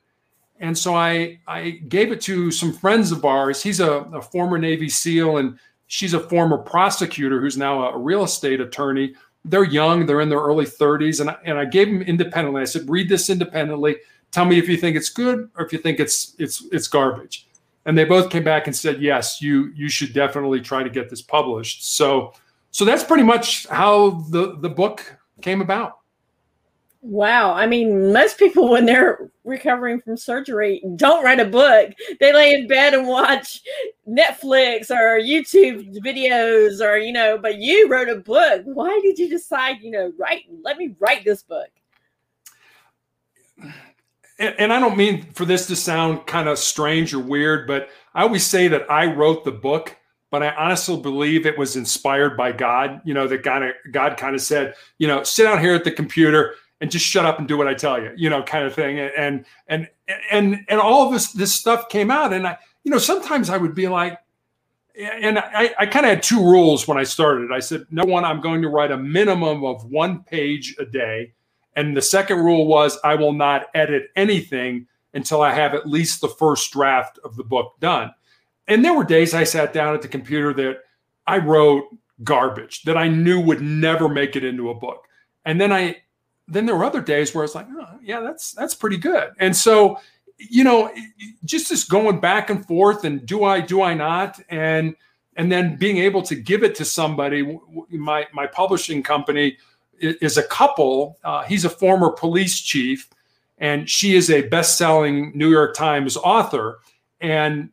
[0.62, 3.62] And so I, I gave it to some friends of ours.
[3.62, 5.58] He's a, a former Navy SEAL, and
[5.90, 9.16] she's a former prosecutor who's now a real estate attorney.
[9.44, 11.20] They're young, they're in their early 30s.
[11.20, 12.62] And I, and I gave them independently.
[12.62, 13.98] I said, read this independently.
[14.32, 17.48] Tell me if you think it's good or if you think it's it's it's garbage.
[17.86, 21.10] And they both came back and said, yes, you you should definitely try to get
[21.10, 21.96] this published.
[21.96, 22.34] So
[22.70, 25.99] so that's pretty much how the the book came about.
[27.02, 27.54] Wow.
[27.54, 31.92] I mean, most people, when they're recovering from surgery, don't write a book.
[32.20, 33.62] They lay in bed and watch
[34.08, 38.64] Netflix or YouTube videos or, you know, but you wrote a book.
[38.66, 41.70] Why did you decide, you know, write, let me write this book?
[44.38, 47.90] And, and I don't mean for this to sound kind of strange or weird, but
[48.14, 49.96] I always say that I wrote the book
[50.32, 53.02] but I honestly believe it was inspired by God.
[53.04, 55.92] You know, that God, God kind of said, you know, sit out here at the
[55.92, 58.74] computer and just shut up and do what I tell you, you know, kind of
[58.74, 59.00] thing.
[59.00, 59.90] And and
[60.32, 63.76] and and all this this stuff came out, and I, you know, sometimes I would
[63.76, 64.18] be like,
[64.96, 67.52] and I, I kind of had two rules when I started.
[67.52, 71.34] I said, no one, I'm going to write a minimum of one page a day,
[71.76, 76.22] and the second rule was I will not edit anything until I have at least
[76.22, 78.14] the first draft of the book done.
[78.68, 80.82] And there were days I sat down at the computer that
[81.26, 81.86] I wrote
[82.24, 85.08] garbage that I knew would never make it into a book.
[85.46, 85.98] And then I
[86.50, 89.32] then there were other days where it's like, oh, yeah, that's that's pretty good.
[89.40, 90.00] And so,
[90.38, 90.92] you know,
[91.46, 94.96] just this going back and forth, and do I, do I not, and
[95.36, 97.60] and then being able to give it to somebody.
[97.90, 99.58] My my publishing company
[100.00, 101.18] is a couple.
[101.24, 103.10] Uh, he's a former police chief,
[103.58, 106.80] and she is a best-selling New York Times author.
[107.22, 107.70] And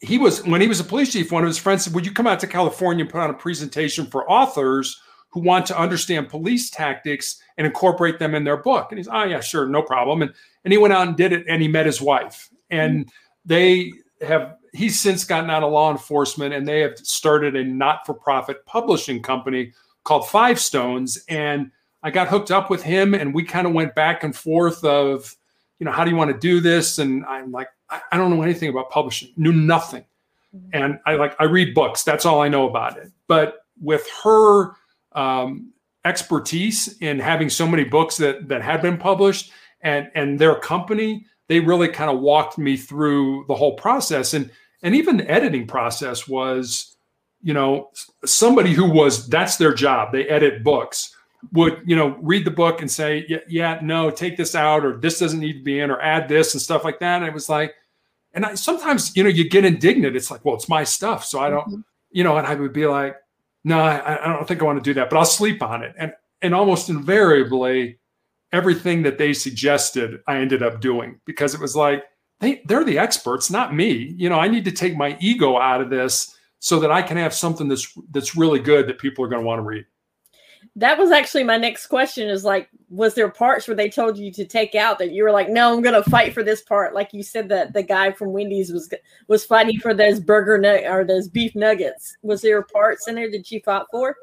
[0.00, 1.30] he was when he was a police chief.
[1.32, 3.34] One of his friends said, "Would you come out to California and put on a
[3.34, 5.00] presentation for authors?"
[5.30, 8.90] Who want to understand police tactics and incorporate them in their book.
[8.90, 10.22] And he's, oh yeah, sure, no problem.
[10.22, 10.32] And
[10.64, 13.10] and he went out and did it, and he met his wife, and
[13.44, 14.56] they have.
[14.72, 19.72] He's since gotten out of law enforcement, and they have started a not-for-profit publishing company
[20.04, 21.24] called Five Stones.
[21.28, 21.72] And
[22.04, 25.34] I got hooked up with him, and we kind of went back and forth of,
[25.80, 27.00] you know, how do you want to do this?
[27.00, 30.04] And I'm like, I, I don't know anything about publishing, knew nothing.
[30.54, 30.68] Mm-hmm.
[30.72, 32.04] And I like I read books.
[32.04, 33.10] That's all I know about it.
[33.26, 34.76] But with her
[35.12, 35.72] um,
[36.04, 39.52] expertise in having so many books that that had been published.
[39.82, 44.34] And and their company they really kind of walked me through the whole process.
[44.34, 44.50] And
[44.82, 46.96] and even the editing process was
[47.42, 47.90] you know
[48.24, 50.12] somebody who was that's their job.
[50.12, 51.14] They edit books.
[51.52, 54.98] Would you know read the book and say yeah, yeah no take this out or
[54.98, 57.16] this doesn't need to be in or add this and stuff like that.
[57.16, 57.74] And it was like
[58.32, 60.16] and I, sometimes you know you get indignant.
[60.16, 61.80] It's like well it's my stuff so i don't mm-hmm.
[62.10, 63.16] you know and i would be like
[63.64, 65.94] no I, I don't think i want to do that but i'll sleep on it.
[65.98, 67.98] And and almost invariably
[68.52, 72.04] everything that they suggested i ended up doing because it was like
[72.40, 74.14] they they're the experts not me.
[74.16, 77.16] You know i need to take my ego out of this so that i can
[77.16, 79.84] have something that's that's really good that people are going to want to read
[80.76, 84.32] that was actually my next question is like was there parts where they told you
[84.32, 87.12] to take out that you were like no i'm gonna fight for this part like
[87.12, 88.92] you said that the guy from wendy's was
[89.28, 92.16] was fighting for those burger nut or those beef nuggets.
[92.22, 94.16] Was there parts in there that you fought for?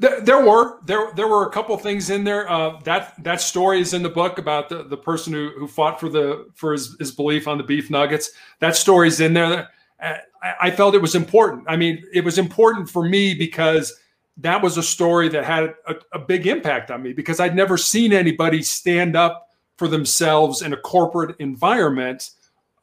[0.00, 3.80] There, there were there there were a couple things in there uh, that that story
[3.80, 6.96] is in the book about the, the person who, who fought for the for his,
[6.98, 8.30] his belief on the beef nuggets.
[8.60, 9.68] That story's in there.
[10.00, 11.64] Uh, I, I felt it was important.
[11.68, 13.92] I mean it was important for me because
[14.38, 17.76] that was a story that had a, a, big impact on me because I'd never
[17.76, 22.30] seen anybody stand up for themselves in a corporate environment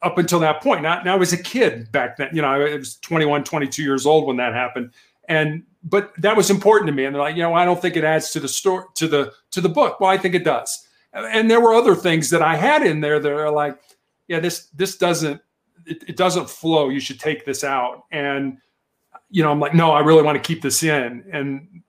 [0.02, 0.82] up until that point.
[0.82, 4.04] Now, now I was a kid back then, you know, I was 21, 22 years
[4.06, 4.92] old when that happened.
[5.28, 7.06] And, but that was important to me.
[7.06, 9.32] And they're like, you know, I don't think it adds to the story, to the,
[9.52, 9.98] to the book.
[9.98, 10.86] Well, I think it does.
[11.12, 13.80] And there were other things that I had in there that are like,
[14.28, 15.40] yeah, this, this doesn't,
[15.86, 16.90] it, it doesn't flow.
[16.90, 18.04] You should take this out.
[18.10, 18.58] And,
[19.30, 21.24] you know, I'm like, no, I really want to keep this in.
[21.32, 21.82] And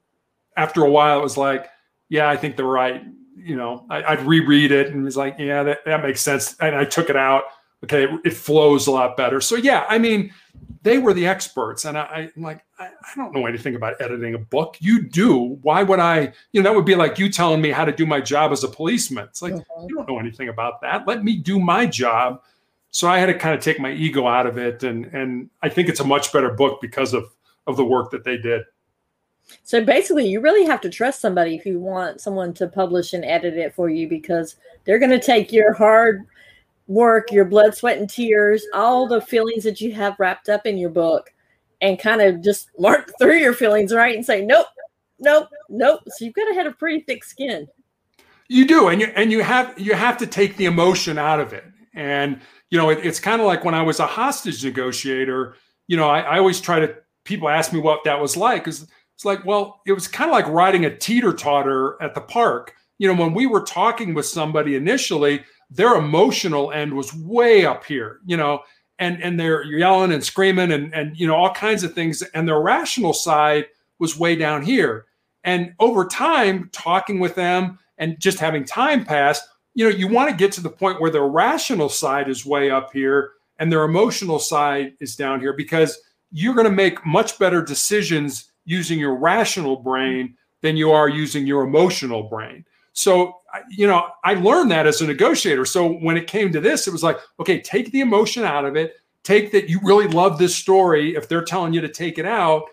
[0.56, 1.70] after a while, it was like,
[2.10, 3.04] yeah, I think they're right.
[3.36, 6.56] You know, I, would reread it and was like, yeah, that, that makes sense.
[6.60, 7.44] And I took it out.
[7.84, 9.40] Okay, it, it flows a lot better.
[9.40, 10.34] So yeah, I mean,
[10.82, 14.34] they were the experts, and I, am like, I, I, don't know anything about editing
[14.34, 14.78] a book.
[14.80, 15.60] You do.
[15.62, 16.34] Why would I?
[16.54, 18.64] You know, that would be like you telling me how to do my job as
[18.64, 19.26] a policeman.
[19.26, 19.88] It's like mm-hmm.
[19.88, 21.08] you don't know anything about that.
[21.08, 22.42] Let me do my job
[22.92, 25.70] so I had to kind of take my ego out of it, and and I
[25.70, 27.36] think it's a much better book because of
[27.68, 28.64] of the work that they did.
[29.64, 33.24] So basically, you really have to trust somebody if you want someone to publish and
[33.24, 36.26] edit it for you because they're going to take your hard
[36.88, 40.78] work, your blood, sweat, and tears, all the feelings that you have wrapped up in
[40.78, 41.34] your book,
[41.82, 44.16] and kind of just mark through your feelings, right?
[44.16, 44.68] And say, nope,
[45.20, 46.02] nope, nope.
[46.08, 47.68] So you've got to have a pretty thick skin.
[48.50, 51.52] You do, and you and you have you have to take the emotion out of
[51.52, 52.40] it, and
[52.70, 55.56] you know, it, it's kind of like when I was a hostage negotiator.
[55.88, 56.96] You know, I, I always try to.
[57.24, 58.64] People ask me what that was like.
[58.64, 62.22] Because it's like, well, it was kind of like riding a teeter totter at the
[62.22, 62.74] park.
[62.98, 67.86] You know, when we were talking with somebody initially, their emotional end was way up
[67.86, 68.20] here.
[68.26, 68.62] You know,
[69.00, 72.48] and and they're yelling and screaming and and you know all kinds of things, and
[72.48, 73.66] their rational side
[74.00, 75.06] was way down here.
[75.44, 79.42] And over time, talking with them and just having time pass,
[79.78, 82.72] you know, you want to get to the point where their rational side is way
[82.72, 86.00] up here and their emotional side is down here because
[86.32, 91.46] you're going to make much better decisions using your rational brain than you are using
[91.46, 92.66] your emotional brain.
[92.94, 93.36] So,
[93.70, 95.64] you know, I learned that as a negotiator.
[95.64, 98.76] So when it came to this, it was like, okay, take the emotion out of
[98.76, 98.96] it.
[99.22, 102.64] Take that you really love this story if they're telling you to take it out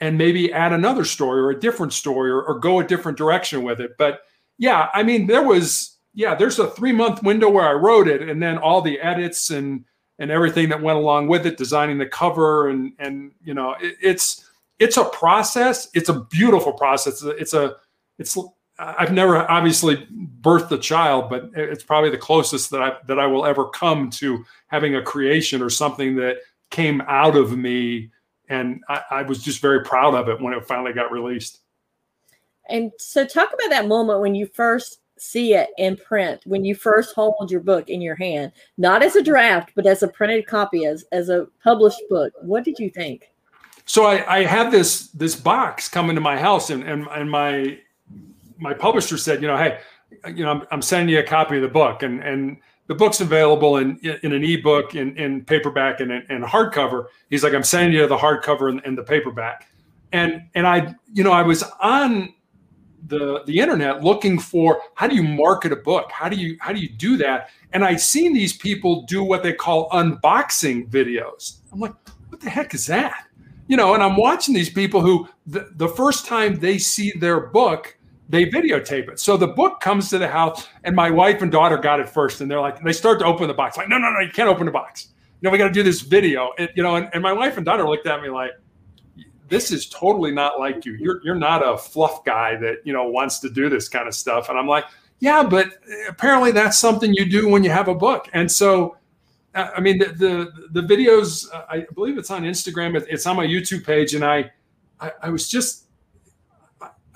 [0.00, 3.62] and maybe add another story or a different story or, or go a different direction
[3.62, 3.92] with it.
[3.96, 4.22] But
[4.58, 8.28] yeah, I mean, there was yeah, there's a three month window where I wrote it,
[8.28, 9.84] and then all the edits and
[10.18, 13.94] and everything that went along with it, designing the cover, and and you know, it,
[14.02, 14.44] it's
[14.80, 15.88] it's a process.
[15.94, 17.22] It's a beautiful process.
[17.22, 17.76] It's a
[18.18, 18.36] it's
[18.80, 20.08] I've never obviously
[20.40, 24.10] birthed a child, but it's probably the closest that I that I will ever come
[24.10, 26.38] to having a creation or something that
[26.72, 28.10] came out of me,
[28.48, 31.60] and I, I was just very proud of it when it finally got released.
[32.68, 36.74] And so, talk about that moment when you first see it in print when you
[36.74, 40.46] first hold your book in your hand, not as a draft, but as a printed
[40.46, 42.32] copy, as as a published book.
[42.40, 43.30] What did you think?
[43.84, 47.78] So I, I had this this box come into my house, and and, and my
[48.58, 49.78] my publisher said, you know, hey,
[50.26, 53.20] you know, I'm, I'm sending you a copy of the book, and and the book's
[53.20, 57.06] available in in an ebook, in in paperback, and and hardcover.
[57.30, 59.68] He's like, I'm sending you the hardcover and, and the paperback,
[60.12, 62.34] and and I, you know, I was on
[63.06, 66.10] the the internet looking for how do you market a book?
[66.10, 67.50] How do you how do you do that?
[67.72, 71.58] And i seen these people do what they call unboxing videos.
[71.72, 71.94] I'm like
[72.28, 73.26] what the heck is that?
[73.66, 77.40] You know and i'm watching these people who the, the first time they see their
[77.40, 77.96] book
[78.30, 79.18] they videotape it.
[79.18, 82.40] So the book comes to the house and my wife and daughter got it first
[82.40, 83.76] and they're like they start to open the box.
[83.76, 85.08] Like no no no you can't open the box.
[85.40, 86.52] You know we got to do this video.
[86.58, 88.50] And, you know and, and my wife and daughter looked at me like
[89.48, 90.94] this is totally not like you.
[90.94, 94.14] You're you're not a fluff guy that you know wants to do this kind of
[94.14, 94.84] stuff." And I'm like,
[95.18, 95.72] "Yeah, but
[96.08, 98.96] apparently that's something you do when you have a book." And so,
[99.54, 102.94] uh, I mean, the the, the videos, uh, I believe it's on Instagram.
[103.08, 104.50] It's on my YouTube page, and I,
[105.00, 105.84] I, I was just.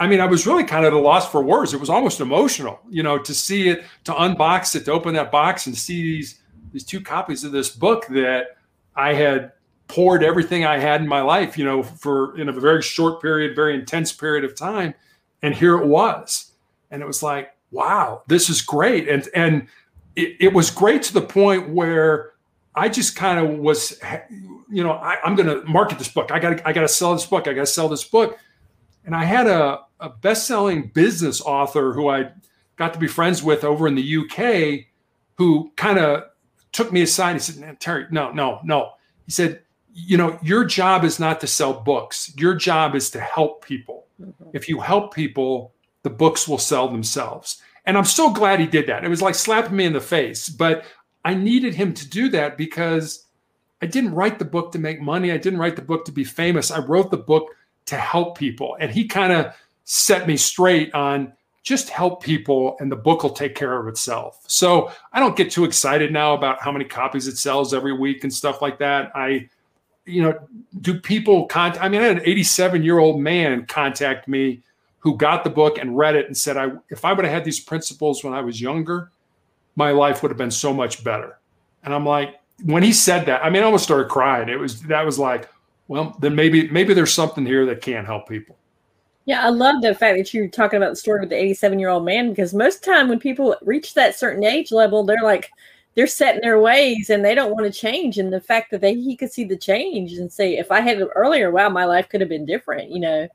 [0.00, 1.74] I mean, I was really kind of at a loss for words.
[1.74, 5.30] It was almost emotional, you know, to see it, to unbox it, to open that
[5.30, 6.40] box and see these
[6.72, 8.56] these two copies of this book that
[8.96, 9.52] I had
[9.88, 13.54] poured everything I had in my life, you know, for in a very short period,
[13.54, 14.94] very intense period of time.
[15.42, 16.52] And here it was.
[16.90, 19.08] And it was like, wow, this is great.
[19.08, 19.66] And and
[20.16, 22.32] it, it was great to the point where
[22.74, 24.00] I just kind of was,
[24.70, 26.30] you know, I, am gonna market this book.
[26.30, 27.46] I gotta, I gotta sell this book.
[27.46, 28.38] I gotta sell this book.
[29.04, 32.30] And I had a, a best-selling business author who I
[32.76, 34.86] got to be friends with over in the UK
[35.36, 36.24] who kind of
[36.70, 37.34] took me aside.
[37.34, 38.92] He said, Terry, no, no, no.
[39.26, 39.62] He said,
[39.94, 42.32] you know, your job is not to sell books.
[42.36, 44.06] Your job is to help people.
[44.20, 44.50] Mm-hmm.
[44.52, 45.72] If you help people,
[46.02, 47.62] the books will sell themselves.
[47.84, 49.04] And I'm so glad he did that.
[49.04, 50.84] It was like slapping me in the face, but
[51.24, 53.26] I needed him to do that because
[53.80, 55.32] I didn't write the book to make money.
[55.32, 56.70] I didn't write the book to be famous.
[56.70, 57.48] I wrote the book
[57.86, 58.76] to help people.
[58.80, 61.32] And he kind of set me straight on
[61.62, 64.42] just help people and the book will take care of itself.
[64.46, 68.24] So I don't get too excited now about how many copies it sells every week
[68.24, 69.12] and stuff like that.
[69.14, 69.48] I
[70.04, 70.38] you know,
[70.80, 71.82] do people contact?
[71.82, 74.62] I mean, I had an 87 year old man contact me
[74.98, 77.44] who got the book and read it and said, I, if I would have had
[77.44, 79.10] these principles when I was younger,
[79.74, 81.38] my life would have been so much better.
[81.84, 84.48] And I'm like, when he said that, I mean, I almost started crying.
[84.48, 85.48] It was, that was like,
[85.88, 88.56] well, then maybe, maybe there's something here that can help people.
[89.24, 91.88] Yeah, I love the fact that you're talking about the story with the 87 year
[91.88, 95.50] old man because most time when people reach that certain age level, they're like,
[95.94, 98.18] they're set in their ways and they don't want to change.
[98.18, 101.00] And the fact that they he could see the change and say, if I had
[101.00, 102.90] it earlier, wow, my life could have been different.
[102.90, 103.28] You know,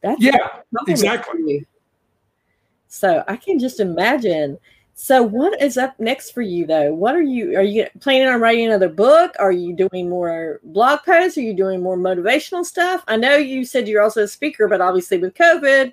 [0.00, 0.48] that's yeah,
[0.88, 1.66] exactly.
[2.88, 4.58] So I can just imagine.
[4.94, 6.92] So what is up next for you though?
[6.92, 9.34] What are you are you planning on writing another book?
[9.38, 11.38] Are you doing more blog posts?
[11.38, 13.04] Are you doing more motivational stuff?
[13.08, 15.92] I know you said you're also a speaker, but obviously with COVID,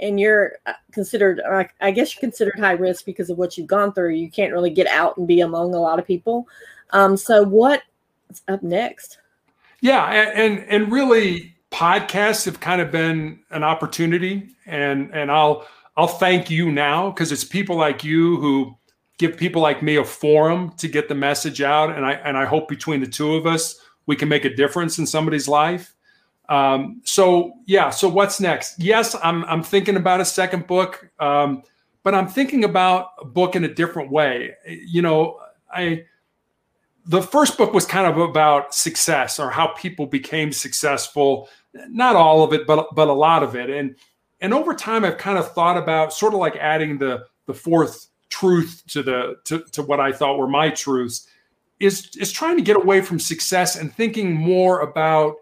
[0.00, 1.40] and you're uh, considered
[1.80, 4.10] i guess you're considered high risk because of what you've gone through.
[4.10, 6.48] You can't really get out and be among a lot of people.
[6.90, 7.82] Um, so what's
[8.48, 9.18] up next?
[9.80, 15.66] Yeah and and really podcasts have kind of been an opportunity and and i'll
[15.96, 18.76] i'll thank you now because it's people like you who
[19.18, 22.44] give people like me a forum to get the message out and i and i
[22.44, 25.94] hope between the two of us we can make a difference in somebody's life
[26.48, 28.78] um, so yeah, so what's next?
[28.78, 31.62] Yes, I'm I'm thinking about a second book, um,
[32.02, 34.54] but I'm thinking about a book in a different way.
[34.66, 35.38] You know,
[35.72, 36.04] I
[37.06, 41.48] the first book was kind of about success or how people became successful.
[41.88, 43.70] Not all of it, but but a lot of it.
[43.70, 43.96] And
[44.40, 48.08] and over time, I've kind of thought about sort of like adding the the fourth
[48.28, 51.28] truth to the to, to what I thought were my truths
[51.80, 55.36] is is trying to get away from success and thinking more about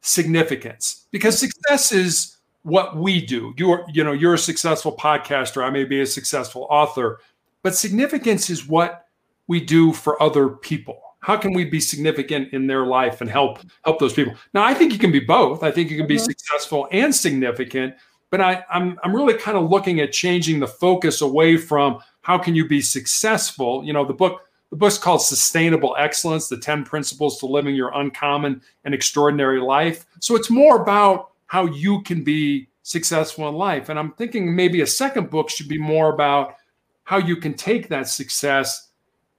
[0.00, 3.54] significance because success is what we do.
[3.56, 5.62] You're, you know, you're a successful podcaster.
[5.62, 7.20] I may be a successful author,
[7.62, 9.06] but significance is what
[9.46, 11.00] we do for other people.
[11.20, 14.34] How can we be significant in their life and help help those people?
[14.54, 15.62] Now, I think you can be both.
[15.62, 16.24] I think you can be mm-hmm.
[16.24, 17.94] successful and significant,
[18.30, 22.38] but I, I'm I'm really kind of looking at changing the focus away from how
[22.38, 23.84] can you be successful.
[23.84, 24.42] You know, the book
[24.76, 30.04] the book's called Sustainable Excellence The 10 Principles to Living Your Uncommon and Extraordinary Life.
[30.20, 33.88] So it's more about how you can be successful in life.
[33.88, 36.56] And I'm thinking maybe a second book should be more about
[37.04, 38.90] how you can take that success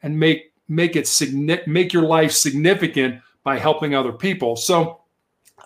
[0.02, 1.08] and make make it
[1.68, 4.56] make your life significant by helping other people.
[4.56, 5.02] So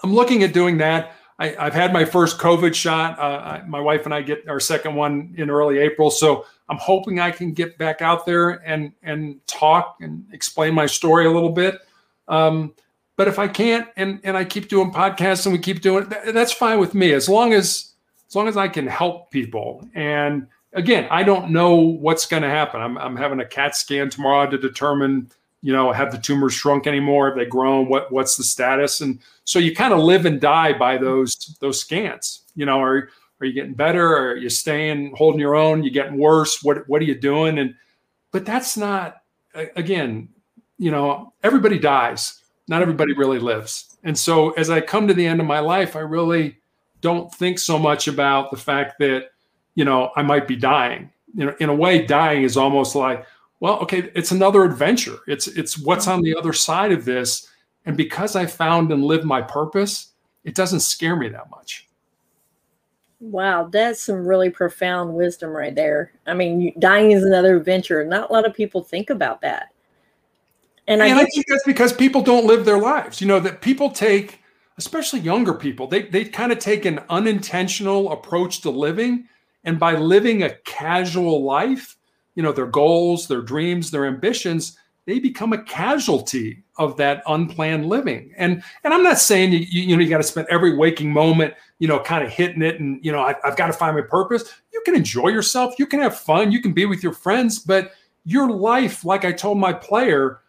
[0.04, 1.16] I'm looking at doing that.
[1.42, 3.18] I, have had my first COVID shot.
[3.18, 6.12] Uh, I, my wife and I get our second one in early April.
[6.12, 10.86] So I'm hoping I can get back out there and and talk and explain my
[10.86, 11.80] story a little bit.
[12.28, 12.74] Um,
[13.18, 16.34] but if I can't, and and I keep doing podcasts and we keep doing it,
[16.34, 17.12] that's fine with me.
[17.14, 17.94] As long as
[18.28, 19.84] as long as I can help people.
[19.94, 22.82] And again, I don't know what's going to happen.
[22.82, 25.32] I'm I'm having a CAT scan tomorrow to determine
[25.62, 27.28] you know, have the tumors shrunk anymore?
[27.28, 27.88] Have they grown?
[27.88, 29.02] What what's the status?
[29.02, 32.44] And so you kind of live and die by those those scans.
[32.56, 33.10] You know, are
[33.40, 34.18] are you getting better?
[34.18, 35.84] Are you staying holding your own?
[35.84, 36.64] You getting worse?
[36.64, 37.60] What what are you doing?
[37.60, 37.76] And
[38.32, 39.22] but that's not
[39.76, 40.30] again,
[40.78, 42.42] you know, everybody dies.
[42.68, 43.98] Not everybody really lives.
[44.04, 46.58] And so as I come to the end of my life, I really
[47.02, 49.32] don't think so much about the fact that,
[49.76, 51.12] you know, I might be dying.
[51.36, 53.26] You know, in a way, dying is almost like,
[53.62, 55.20] well, okay, it's another adventure.
[55.28, 57.48] It's it's what's on the other side of this.
[57.86, 61.88] And because I found and lived my purpose, it doesn't scare me that much.
[63.20, 66.12] Wow, that's some really profound wisdom right there.
[66.26, 68.04] I mean, dying is another adventure.
[68.04, 69.70] Not a lot of people think about that.
[70.88, 73.22] And, and I, I think that's because people don't live their lives.
[73.22, 74.40] You know, that people take,
[74.80, 79.28] especially younger people, they, they kind of take an unintentional approach to living.
[79.64, 81.96] And by living a casual life,
[82.36, 87.88] you know, their goals, their dreams, their ambitions, they become a casualty of that unplanned
[87.88, 88.34] living.
[88.38, 91.54] And and I'm not saying you you, know you got to spend every waking moment
[91.80, 94.04] you know kind of hitting it and you know I, I've got to find my
[94.04, 94.54] purpose.
[94.72, 97.94] You can enjoy yourself, you can have fun, you can be with your friends, but
[98.26, 100.42] your life, like I told my player,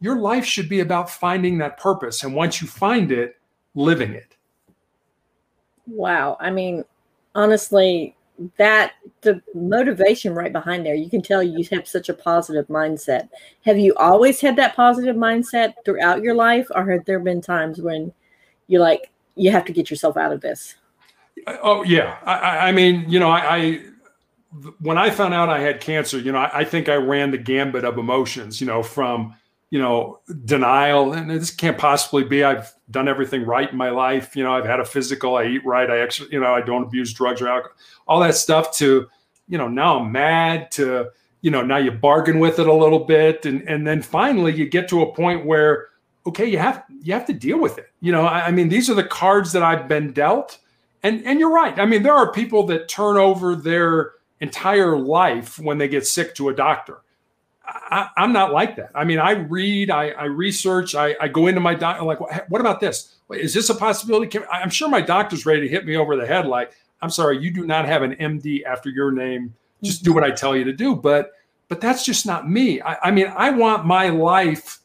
[0.00, 2.24] your life should be about finding that purpose.
[2.24, 3.36] And once you find it,
[3.74, 4.36] living it.
[5.86, 6.36] Wow.
[6.40, 6.84] I mean,
[7.34, 8.16] honestly,
[8.56, 13.28] that the motivation right behind there, you can tell you have such a positive mindset.
[13.64, 17.80] Have you always had that positive mindset throughout your life, or have there been times
[17.80, 18.12] when
[18.66, 20.76] you're like, you have to get yourself out of this?
[21.46, 23.80] Oh yeah, I, I mean, you know, I, I,
[24.80, 27.38] when I found out I had cancer, you know, I, I think I ran the
[27.38, 29.34] gambit of emotions, you know, from
[29.70, 31.12] you know, denial.
[31.12, 32.42] And this can't possibly be.
[32.42, 34.34] I've done everything right in my life.
[34.34, 36.82] You know, I've had a physical, I eat right, I actually, you know, I don't
[36.82, 37.76] abuse drugs or alcohol,
[38.08, 39.08] all that stuff to,
[39.48, 41.10] you know, now I'm mad to,
[41.40, 43.46] you know, now you bargain with it a little bit.
[43.46, 45.88] And and then finally you get to a point where,
[46.26, 47.90] okay, you have you have to deal with it.
[48.00, 50.58] You know, I, I mean, these are the cards that I've been dealt.
[51.04, 51.78] And and you're right.
[51.78, 56.34] I mean, there are people that turn over their entire life when they get sick
[56.34, 57.02] to a doctor
[57.72, 58.90] I, am not like that.
[58.94, 62.60] I mean, I read, I, I research, I, I, go into my doctor, like, what
[62.60, 63.16] about this?
[63.30, 64.26] Is this a possibility?
[64.26, 66.46] Can, I'm sure my doctor's ready to hit me over the head.
[66.46, 69.54] Like, I'm sorry, you do not have an MD after your name.
[69.82, 70.94] Just do what I tell you to do.
[70.94, 71.32] But,
[71.68, 72.80] but that's just not me.
[72.80, 74.80] I, I mean, I want my life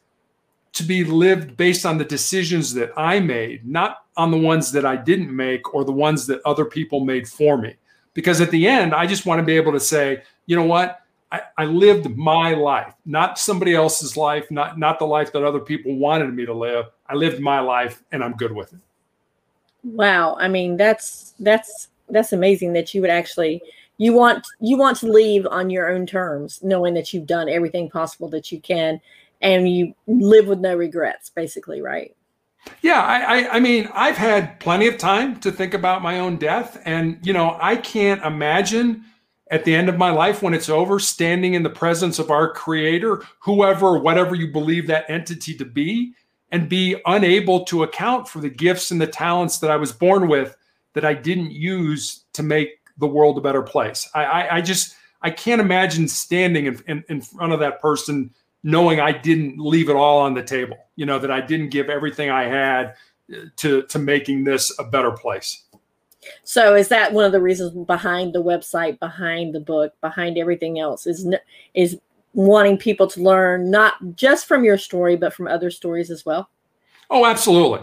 [0.74, 4.86] to be lived based on the decisions that I made, not on the ones that
[4.86, 7.76] I didn't make or the ones that other people made for me.
[8.14, 11.02] Because at the end, I just want to be able to say, you know what?
[11.32, 15.60] I, I, lived my life, not somebody else's life, not not the life that other
[15.60, 16.86] people wanted me to live.
[17.08, 18.80] I lived my life, and I'm good with it.
[19.84, 23.62] Wow, I mean that's that's that's amazing that you would actually
[23.98, 27.90] you want you want to leave on your own terms, knowing that you've done everything
[27.90, 29.00] possible that you can,
[29.42, 32.16] and you live with no regrets, basically, right?
[32.82, 36.38] Yeah, I, I, I mean, I've had plenty of time to think about my own
[36.38, 39.06] death, and you know, I can't imagine
[39.52, 42.52] at the end of my life when it's over, standing in the presence of our
[42.52, 46.14] creator, whoever, whatever you believe that entity to be,
[46.52, 50.28] and be unable to account for the gifts and the talents that I was born
[50.28, 50.56] with
[50.94, 54.10] that I didn't use to make the world a better place.
[54.16, 58.34] I, I, I just, I can't imagine standing in, in, in front of that person
[58.64, 61.90] knowing I didn't leave it all on the table, you know, that I didn't give
[61.90, 62.96] everything I had
[63.32, 65.65] uh, to, to making this a better place.
[66.44, 70.80] So is that one of the reasons behind the website, behind the book, behind everything
[70.80, 71.28] else is
[71.74, 71.98] is
[72.34, 76.50] wanting people to learn not just from your story but from other stories as well?
[77.10, 77.82] Oh, absolutely.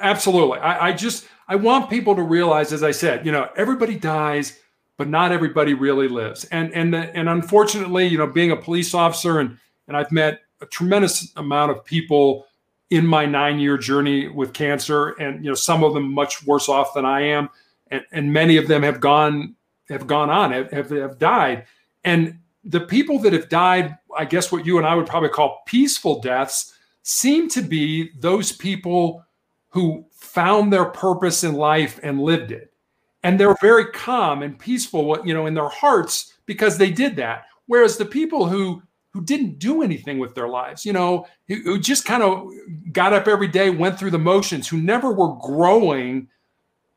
[0.00, 0.58] Absolutely.
[0.58, 4.58] I, I just I want people to realize as I said, you know, everybody dies
[4.96, 6.44] but not everybody really lives.
[6.46, 10.40] And and the, and unfortunately, you know, being a police officer and and I've met
[10.60, 12.46] a tremendous amount of people
[12.94, 16.68] in my nine year journey with cancer, and you know some of them much worse
[16.68, 17.48] off than I am,
[17.88, 19.56] and, and many of them have gone
[19.88, 21.66] have gone on have, have, have died,
[22.04, 25.62] and the people that have died, I guess what you and I would probably call
[25.66, 29.24] peaceful deaths, seem to be those people
[29.68, 32.72] who found their purpose in life and lived it.
[33.22, 37.16] And they're very calm and peaceful, what you know, in their hearts because they did
[37.16, 37.44] that.
[37.66, 38.82] Whereas the people who
[39.14, 42.50] who didn't do anything with their lives, you know, who, who just kind of
[42.92, 46.28] got up every day, went through the motions, who never were growing.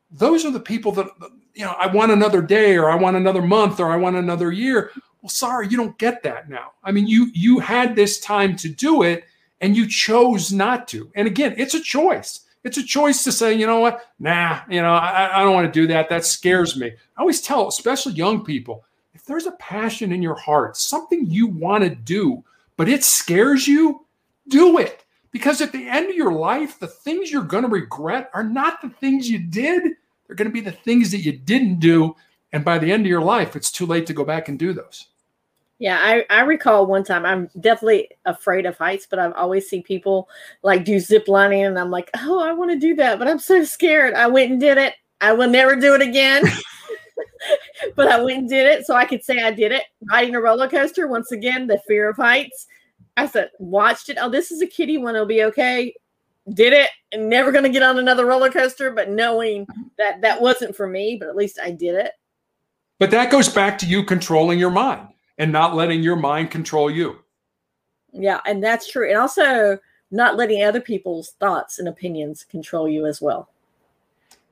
[0.10, 1.06] Those are the people that,
[1.54, 4.52] you know, I want another day or I want another month or I want another
[4.52, 4.90] year.
[5.22, 6.72] Well, sorry, you don't get that now.
[6.84, 9.26] I mean, you you had this time to do it
[9.62, 11.12] and you chose not to.
[11.14, 12.42] And again, it's a choice.
[12.64, 15.72] It's a choice to say, you know what, nah, you know, I, I don't want
[15.72, 16.10] to do that.
[16.10, 16.92] That scares me.
[17.16, 18.84] I always tell, especially young people,
[19.28, 22.44] there's a passion in your heart, something you want to do,
[22.78, 24.06] but it scares you,
[24.48, 25.04] do it.
[25.32, 28.82] Because at the end of your life, the things you're going to regret are not
[28.82, 29.84] the things you did.
[30.26, 32.16] They're going to be the things that you didn't do.
[32.54, 34.74] And by the end of your life, it's too late to go back and do
[34.74, 35.08] those.
[35.80, 39.84] Yeah, I, I recall one time I'm definitely afraid of heights, but I've always seen
[39.84, 40.28] people
[40.64, 43.38] like do zip lining and I'm like, oh, I want to do that, but I'm
[43.38, 44.16] so scared.
[44.16, 44.96] I went and did it.
[45.22, 46.44] I will never do it again.
[47.96, 49.84] but I went and did it so I could say I did it.
[50.10, 52.68] Riding a roller coaster, once again, the fear of heights.
[53.16, 54.18] I said, watched it.
[54.20, 55.16] Oh, this is a kiddie one.
[55.16, 55.96] It'll be okay.
[56.54, 59.66] did it and never going to get on another roller coaster, but knowing
[59.98, 62.12] that that wasn't for me, but at least I did it.
[63.00, 65.08] But that goes back to you controlling your mind
[65.38, 67.20] and not letting your mind control you.
[68.12, 69.08] Yeah, and that's true.
[69.08, 69.78] And also
[70.10, 73.50] not letting other people's thoughts and opinions control you as well.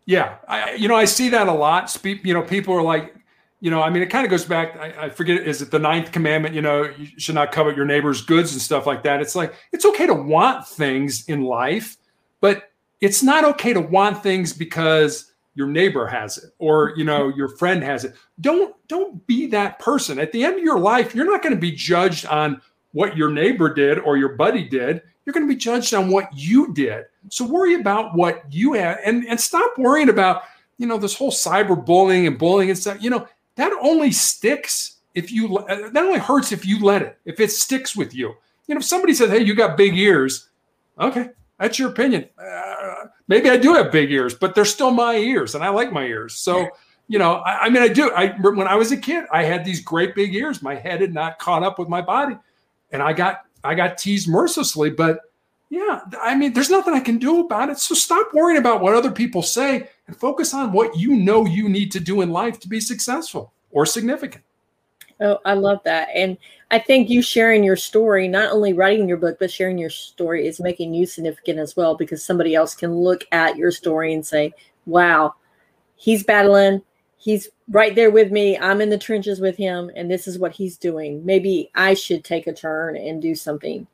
[0.05, 1.89] Yeah, I, you know, I see that a lot.
[1.89, 3.15] Speak, you know, people are like,
[3.59, 4.77] you know, I mean, it kind of goes back.
[4.77, 6.53] I, I, forget, is it the ninth commandment?
[6.53, 9.21] You know, you should not covet your neighbor's goods and stuff like that.
[9.21, 11.97] It's like it's okay to want things in life,
[12.41, 12.69] but
[13.01, 17.37] it's not okay to want things because your neighbor has it or you know mm-hmm.
[17.37, 18.13] your friend has it.
[18.41, 20.19] Don't don't be that person.
[20.19, 23.31] At the end of your life, you're not going to be judged on what your
[23.31, 25.01] neighbor did or your buddy did.
[25.25, 27.05] You're going to be judged on what you did.
[27.29, 30.43] So worry about what you had and, and stop worrying about,
[30.77, 33.01] you know, this whole cyber bullying and bullying and stuff.
[33.01, 37.17] You know, that only sticks if you, uh, that only hurts if you let it,
[37.25, 38.35] if it sticks with you.
[38.67, 40.49] You know, if somebody said, hey, you got big ears,
[40.99, 42.27] okay, that's your opinion.
[42.37, 45.91] Uh, maybe I do have big ears, but they're still my ears and I like
[45.91, 46.35] my ears.
[46.35, 46.69] So,
[47.07, 48.11] you know, I, I mean, I do.
[48.11, 50.61] I when I was a kid, I had these great big ears.
[50.61, 52.37] My head had not caught up with my body,
[52.91, 54.89] and I got I got teased mercilessly.
[54.89, 55.19] But
[55.69, 57.79] yeah, I mean, there's nothing I can do about it.
[57.79, 61.67] So stop worrying about what other people say and focus on what you know you
[61.67, 64.43] need to do in life to be successful or significant.
[65.21, 66.09] Oh, I love that.
[66.13, 66.37] And
[66.71, 70.45] I think you sharing your story, not only writing your book, but sharing your story
[70.45, 74.25] is making you significant as well because somebody else can look at your story and
[74.25, 74.53] say,
[74.85, 75.35] wow,
[75.95, 76.81] he's battling.
[77.25, 78.57] He's right there with me.
[78.57, 81.25] I'm in the trenches with him, and this is what he's doing.
[81.25, 83.87] Maybe I should take a turn and do something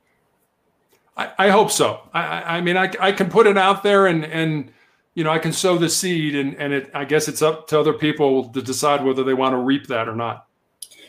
[1.16, 2.00] I, I hope so.
[2.14, 4.72] I, I mean, I, I can put it out there and, and,
[5.14, 7.78] you know, I can sow the seed and, and it, I guess it's up to
[7.78, 10.46] other people to decide whether they want to reap that or not.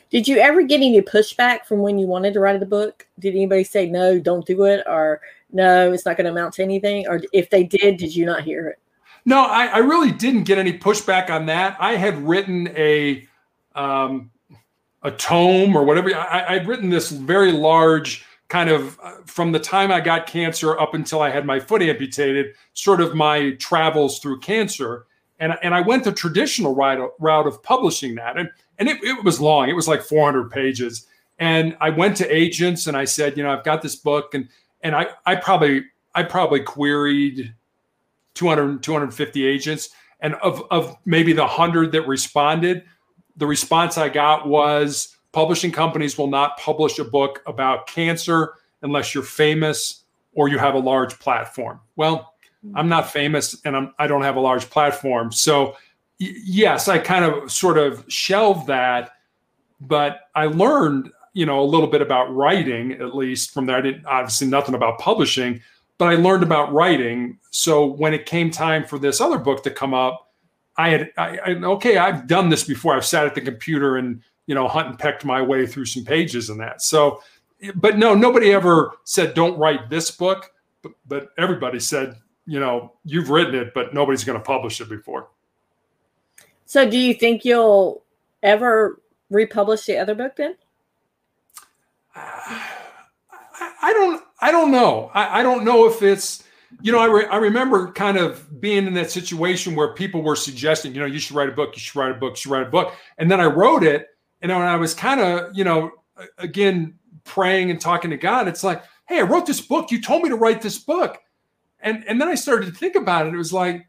[0.10, 3.08] Did you ever get any pushback from when you wanted to write the book?
[3.20, 4.84] Did anybody say, no, don't do it?
[4.86, 5.22] Or
[5.52, 7.08] no, it's not going to amount to anything?
[7.08, 8.80] Or if they did, did you not hear it?
[9.26, 11.78] No, I, I really didn't get any pushback on that.
[11.80, 13.28] I had written a,
[13.74, 14.32] um,
[15.02, 16.14] a tome or whatever.
[16.14, 20.78] I, I'd written this very large kind of uh, from the time I got cancer
[20.80, 25.06] up until I had my foot amputated, sort of my travels through cancer.
[25.40, 28.38] And, and I went the traditional route, route of publishing that.
[28.38, 31.08] And, and it, it was long, it was like 400 pages.
[31.40, 34.34] And I went to agents and I said, you know, I've got this book.
[34.34, 34.48] And,
[34.82, 37.54] and I, I probably, I probably queried
[38.36, 39.90] 200, 250 agents.
[40.20, 42.84] And of, of maybe the 100 that responded,
[43.36, 49.14] the response I got was, publishing companies will not publish a book about cancer unless
[49.14, 50.04] you're famous
[50.34, 51.80] or you have a large platform.
[51.96, 52.34] Well,
[52.76, 55.32] I'm not famous and I'm, I don't have a large platform.
[55.32, 55.76] So,
[56.20, 59.12] y- yes, I kind of sort of shelved that,
[59.82, 63.78] but I learned, you know, a little bit about writing, at least from there.
[63.78, 65.62] I didn't obviously nothing about publishing,
[66.04, 67.40] but I learned about writing.
[67.50, 70.32] So when it came time for this other book to come up,
[70.76, 72.96] I had, I, I okay, I've done this before.
[72.96, 76.04] I've sat at the computer and you know, hunt and pecked my way through some
[76.04, 76.82] pages and that.
[76.82, 77.22] So,
[77.76, 80.52] but no, nobody ever said, don't write this book.
[80.82, 84.90] But, but everybody said, you know, you've written it, but nobody's going to publish it
[84.90, 85.30] before.
[86.66, 88.04] So, do you think you'll
[88.42, 90.56] ever republish the other book then?
[92.16, 94.24] Uh, I don't.
[94.44, 95.10] I don't know.
[95.14, 96.44] I, I don't know if it's.
[96.82, 100.36] You know, I, re- I remember kind of being in that situation where people were
[100.36, 102.52] suggesting, you know, you should write a book, you should write a book, you should
[102.52, 104.08] write a book, and then I wrote it,
[104.42, 105.92] and when I was kind of, you know,
[106.40, 109.92] again, praying and talking to God, it's like, hey, I wrote this book.
[109.92, 111.20] You told me to write this book.
[111.80, 113.34] And, and then I started to think about it.
[113.34, 113.88] It was like,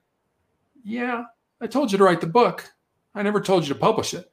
[0.84, 1.24] yeah,
[1.60, 2.70] I told you to write the book.
[3.14, 4.30] I never told you to publish it.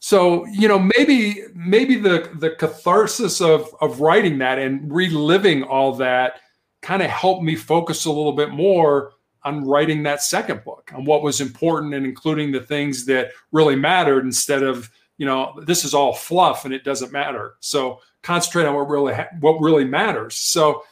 [0.00, 5.92] So, you know, maybe maybe the the catharsis of of writing that and reliving all
[5.94, 6.40] that
[6.82, 9.12] kind of helped me focus a little bit more
[9.44, 13.76] on writing that second book on what was important and including the things that really
[13.76, 17.54] mattered instead of you know this is all fluff and it doesn't matter.
[17.58, 20.36] So concentrate on what really ha- what really matters.
[20.36, 20.84] So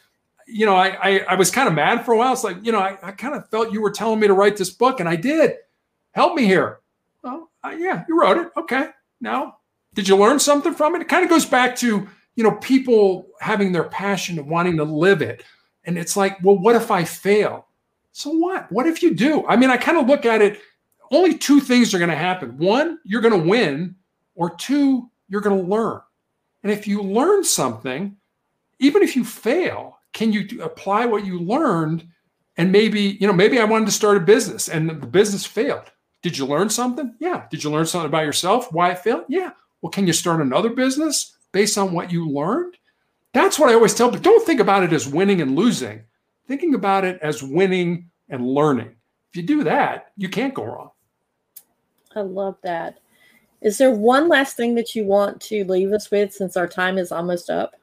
[0.49, 2.33] you know I, I, I was kind of mad for a while.
[2.33, 4.57] It's like you know i, I kind of felt you were telling me to write
[4.57, 5.55] this book and i did.
[6.11, 6.81] Help me here.
[7.23, 8.49] Well yeah you wrote it.
[8.57, 8.89] Okay
[9.21, 9.57] now
[9.95, 13.27] did you learn something from it it kind of goes back to you know people
[13.41, 15.43] having their passion and wanting to live it
[15.85, 17.67] and it's like well what if i fail
[18.13, 20.61] so what what if you do i mean i kind of look at it
[21.11, 23.95] only two things are going to happen one you're going to win
[24.37, 26.01] or two, you're going to learn.
[26.63, 28.17] And if you learn something,
[28.79, 32.07] even if you fail, can you apply what you learned?
[32.57, 35.91] And maybe, you know, maybe I wanted to start a business and the business failed.
[36.23, 37.15] Did you learn something?
[37.19, 37.47] Yeah.
[37.51, 38.73] Did you learn something about yourself?
[38.73, 39.25] Why it failed?
[39.29, 39.51] Yeah.
[39.81, 42.77] Well, can you start another business based on what you learned?
[43.33, 46.03] That's what I always tell, but don't think about it as winning and losing.
[46.49, 48.95] thinking about it as winning and learning.
[49.31, 50.91] If you do that, you can't go wrong.
[52.15, 53.01] I love that.
[53.61, 56.99] Is there one last thing that you want to leave us with since our time
[56.99, 57.75] is almost up?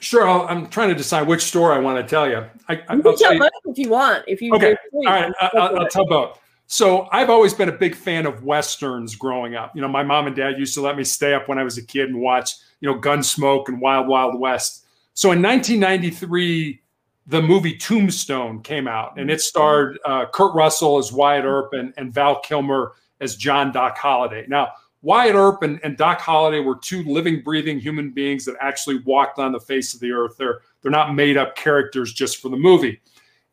[0.00, 0.26] Sure.
[0.26, 2.44] i am trying to decide which story I want to tell you.
[2.68, 4.24] I, you can tell both if you want.
[4.26, 6.40] If you okay, all right, I, I'll, I'll tell both.
[6.66, 9.74] So I've always been a big fan of westerns growing up.
[9.74, 11.76] You know, my mom and dad used to let me stay up when I was
[11.78, 14.86] a kid and watch, you know, Gunsmoke and Wild Wild West.
[15.12, 16.80] So in 1993,
[17.26, 21.94] the movie Tombstone came out, and it starred uh, Kurt Russell as Wyatt Earp and,
[21.96, 24.44] and Val Kilmer as John Doc Holliday.
[24.48, 28.98] Now, Wyatt Earp and, and Doc Holliday were two living, breathing human beings that actually
[29.00, 30.36] walked on the face of the earth.
[30.38, 33.00] They're they're not made up characters just for the movie.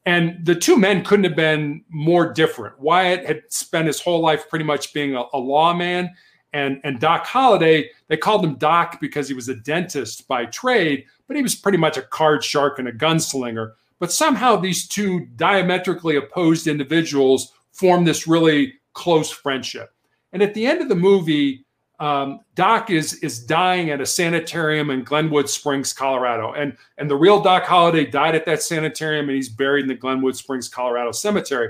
[0.06, 2.80] And the two men couldn't have been more different.
[2.80, 6.10] Wyatt had spent his whole life pretty much being a, a lawman,
[6.54, 11.06] and and Doc Holliday, they called him Doc because he was a dentist by trade,
[11.28, 13.74] but he was pretty much a card shark and a gunslinger.
[14.00, 19.94] But somehow these two diametrically opposed individuals formed this really close friendship.
[20.34, 21.66] And at the end of the movie,
[22.02, 27.16] um, Doc is is dying at a sanitarium in Glenwood Springs, Colorado, and and the
[27.16, 31.12] real Doc Holliday died at that sanitarium, and he's buried in the Glenwood Springs, Colorado
[31.12, 31.70] cemetery.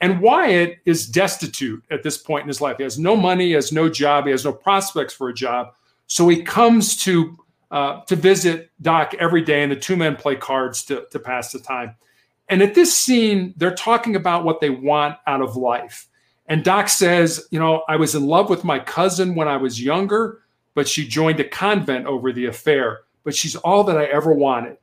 [0.00, 2.78] And Wyatt is destitute at this point in his life.
[2.78, 5.74] He has no money, he has no job, he has no prospects for a job.
[6.06, 7.36] So he comes to
[7.70, 11.52] uh, to visit Doc every day, and the two men play cards to, to pass
[11.52, 11.96] the time.
[12.48, 16.08] And at this scene, they're talking about what they want out of life.
[16.48, 19.82] And Doc says, You know, I was in love with my cousin when I was
[19.82, 20.42] younger,
[20.74, 23.00] but she joined a convent over the affair.
[23.24, 24.78] But she's all that I ever wanted.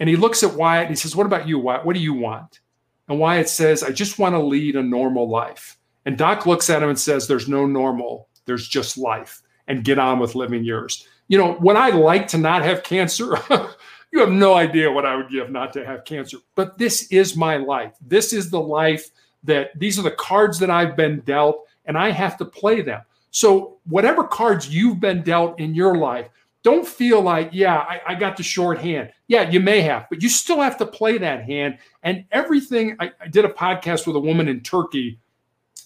[0.00, 1.84] And he looks at Wyatt and he says, What about you, Wyatt?
[1.84, 2.60] What do you want?
[3.08, 5.78] And Wyatt says, I just want to lead a normal life.
[6.04, 9.98] And Doc looks at him and says, There's no normal, there's just life, and get
[9.98, 11.06] on with living yours.
[11.28, 13.38] You know, would I like to not have cancer?
[14.12, 16.38] you have no idea what I would give not to have cancer.
[16.54, 17.94] But this is my life.
[18.00, 19.10] This is the life
[19.44, 23.02] that these are the cards that I've been dealt and I have to play them.
[23.30, 26.28] So, whatever cards you've been dealt in your life,
[26.62, 29.10] don't feel like, yeah, I, I, got the short hand.
[29.28, 31.78] Yeah, you may have, but you still have to play that hand.
[32.02, 35.20] And everything, I, I did a podcast with a woman in Turkey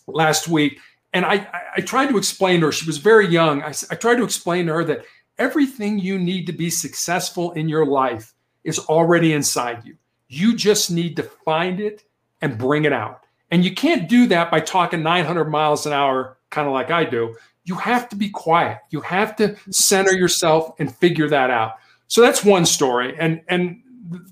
[0.07, 0.79] last week,
[1.13, 1.47] and I,
[1.77, 3.63] I, tried to explain to her, she was very young.
[3.63, 5.05] I, I tried to explain to her that
[5.39, 8.33] everything you need to be successful in your life
[8.65, 9.97] is already inside you.
[10.29, 12.05] You just need to find it
[12.41, 13.22] and bring it out.
[13.53, 17.05] And you can't do that by talking 900 miles an hour, kind of like I
[17.05, 17.37] do.
[17.65, 18.79] You have to be quiet.
[18.91, 21.75] You have to center yourself and figure that out.
[22.09, 23.15] So that's one story.
[23.19, 23.83] And and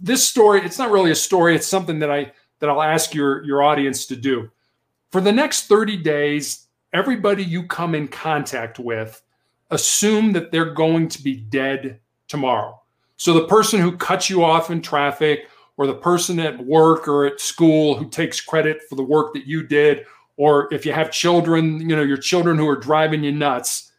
[0.01, 1.55] this story, it's not really a story.
[1.55, 4.51] It's something that I that I'll ask your your audience to do.
[5.13, 9.23] For the next 30 days, everybody you come in contact with,
[9.71, 12.81] assume that they're going to be dead tomorrow.
[13.19, 15.47] So the person who cuts you off in traffic
[15.77, 19.47] or the person at work or at school who takes credit for the work that
[19.47, 20.05] you did,
[20.37, 23.93] or if you have children, you know, your children who are driving you nuts,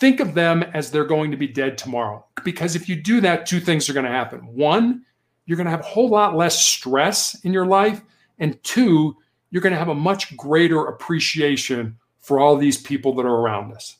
[0.00, 2.24] think of them as they're going to be dead tomorrow.
[2.44, 4.40] Because if you do that, two things are going to happen.
[4.54, 5.04] One,
[5.46, 8.00] you're going to have a whole lot less stress in your life.
[8.38, 9.16] And two,
[9.50, 13.72] you're going to have a much greater appreciation for all these people that are around
[13.72, 13.96] us.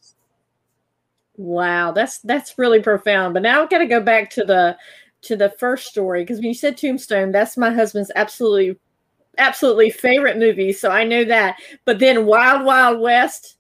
[1.37, 3.33] Wow, that's that's really profound.
[3.33, 4.77] But now I've got to go back to the
[5.23, 8.79] to the first story because when you said Tombstone, that's my husband's absolutely
[9.39, 10.73] absolutely favorite movie.
[10.73, 11.59] So I know that.
[11.85, 13.57] But then Wild Wild West.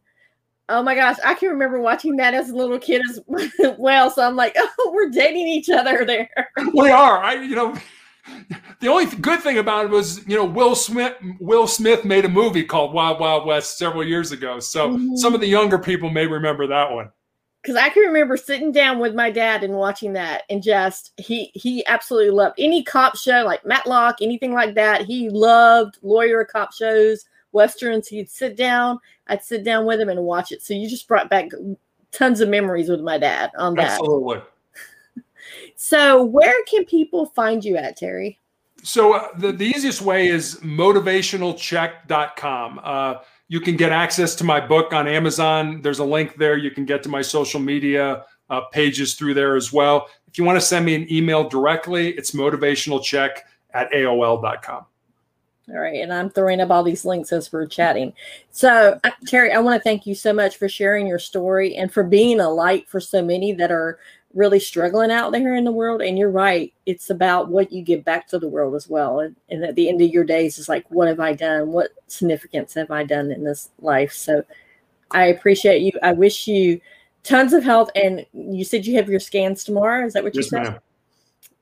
[0.70, 3.20] Oh my gosh, I can remember watching that as a little kid as
[3.78, 4.10] well.
[4.10, 6.28] So I'm like, oh, we're dating each other there.
[6.74, 7.22] We are.
[7.22, 7.74] I, you know,
[8.80, 11.14] the only good thing about it was, you know, Will Smith.
[11.40, 14.60] Will Smith made a movie called Wild Wild West several years ago.
[14.60, 15.16] So mm-hmm.
[15.16, 17.10] some of the younger people may remember that one
[17.62, 21.50] because I can remember sitting down with my dad and watching that, and just he
[21.54, 25.02] he absolutely loved any cop show like Matlock, anything like that.
[25.02, 28.08] He loved lawyer cop shows, westerns.
[28.08, 30.62] He'd sit down, I'd sit down with him and watch it.
[30.62, 31.50] So you just brought back
[32.12, 33.92] tons of memories with my dad on that.
[33.92, 34.40] Absolutely.
[35.76, 38.38] so where can people find you at Terry?
[38.82, 42.80] So uh, the, the easiest way is motivationalcheck.com.
[42.82, 43.14] Uh,
[43.48, 45.80] you can get access to my book on Amazon.
[45.80, 46.56] There's a link there.
[46.56, 50.08] You can get to my social media uh, pages through there as well.
[50.26, 53.38] If you want to send me an email directly, it's motivationalcheck
[53.72, 54.84] at AOL.com.
[55.70, 56.00] All right.
[56.00, 58.14] And I'm throwing up all these links as we're chatting.
[58.50, 61.92] So, uh, Terry, I want to thank you so much for sharing your story and
[61.92, 63.98] for being a light for so many that are
[64.34, 66.02] really struggling out there in the world.
[66.02, 69.20] And you're right, it's about what you give back to the world as well.
[69.20, 71.72] And, and at the end of your days, it's like, what have I done?
[71.72, 74.12] What significance have I done in this life?
[74.12, 74.44] So
[75.10, 75.92] I appreciate you.
[76.02, 76.80] I wish you
[77.22, 77.90] tons of health.
[77.94, 80.06] And you said you have your scans tomorrow.
[80.06, 80.62] Is that what you yes, said?
[80.62, 80.78] Ma'am.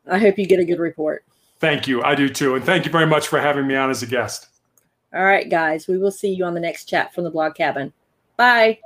[0.09, 1.25] I hope you get a good report.
[1.59, 2.03] Thank you.
[2.03, 2.55] I do too.
[2.55, 4.49] And thank you very much for having me on as a guest.
[5.15, 5.89] All right, guys.
[5.89, 7.93] We will see you on the next chat from the blog cabin.
[8.37, 8.81] Bye.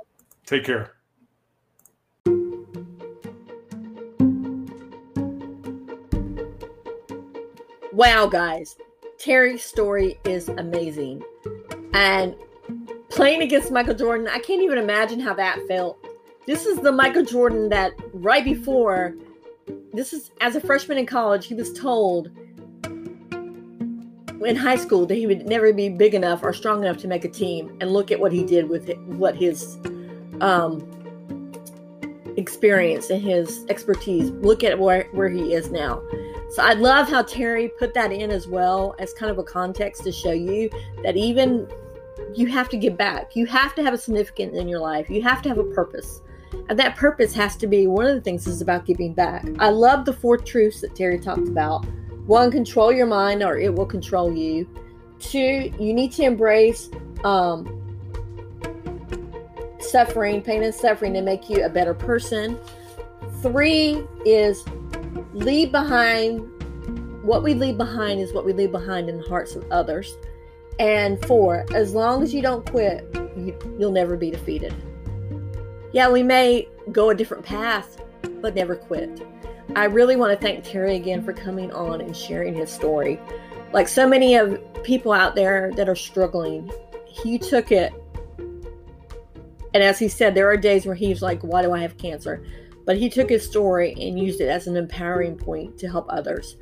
[0.45, 0.91] Take care.
[7.93, 8.77] Wow, guys.
[9.17, 11.21] Terry's story is amazing.
[11.93, 12.35] And
[13.09, 15.97] playing against Michael Jordan, I can't even imagine how that felt.
[16.47, 19.15] This is the Michael Jordan that right before,
[19.93, 22.31] this is as a freshman in college, he was told
[22.85, 27.25] in high school that he would never be big enough or strong enough to make
[27.25, 27.77] a team.
[27.81, 29.77] And look at what he did with it, what his
[30.39, 30.79] um,
[32.37, 34.31] experience and his expertise.
[34.31, 36.01] Look at where, where he is now.
[36.51, 40.03] So I love how Terry put that in as well as kind of a context
[40.03, 40.69] to show you
[41.01, 41.65] that even
[42.35, 43.37] you have to give back.
[43.37, 45.09] You have to have a significance in your life.
[45.09, 46.21] You have to have a purpose.
[46.67, 49.45] And that purpose has to be one of the things is about giving back.
[49.59, 51.85] I love the four truths that Terry talked about.
[52.25, 54.67] One, control your mind or it will control you.
[55.19, 56.89] Two, you need to embrace
[57.23, 57.77] um,
[59.79, 62.59] suffering, pain and suffering to make you a better person.
[63.41, 64.65] Three is
[65.33, 66.47] leave behind
[67.23, 70.17] what we leave behind is what we leave behind in the hearts of others.
[70.79, 73.05] And four, as long as you don't quit,
[73.37, 74.73] you, you'll never be defeated.
[75.93, 78.01] Yeah, we may go a different path,
[78.41, 79.21] but never quit.
[79.75, 83.19] I really want to thank Terry again for coming on and sharing his story.
[83.71, 86.71] Like so many of people out there that are struggling,
[87.05, 87.93] he took it.
[89.73, 92.43] And as he said, there are days where he's like, Why do I have cancer?
[92.85, 96.57] But he took his story and used it as an empowering point to help others.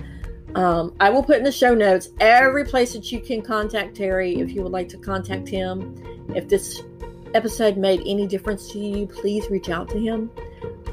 [0.56, 4.40] Um, I will put in the show notes every place that you can contact Terry
[4.40, 5.96] if you would like to contact him.
[6.36, 6.82] If this
[7.34, 10.32] episode made any difference to you, please reach out to him.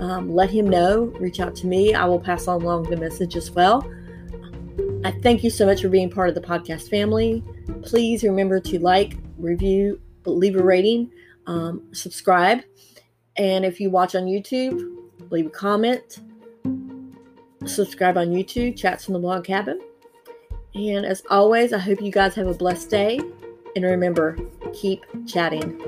[0.00, 1.04] Um, let him know.
[1.18, 1.94] Reach out to me.
[1.94, 3.90] I will pass on along the message as well.
[5.04, 7.42] I thank you so much for being part of the podcast family.
[7.82, 11.10] Please remember to like, review, leave a rating,
[11.46, 12.62] um, subscribe.
[13.36, 14.95] And if you watch on YouTube,
[15.30, 16.20] leave a comment,
[17.64, 19.80] subscribe on YouTube, Chats from the Blog Cabin.
[20.74, 23.18] And as always, I hope you guys have a blessed day.
[23.74, 24.38] And remember,
[24.72, 25.80] keep chatting.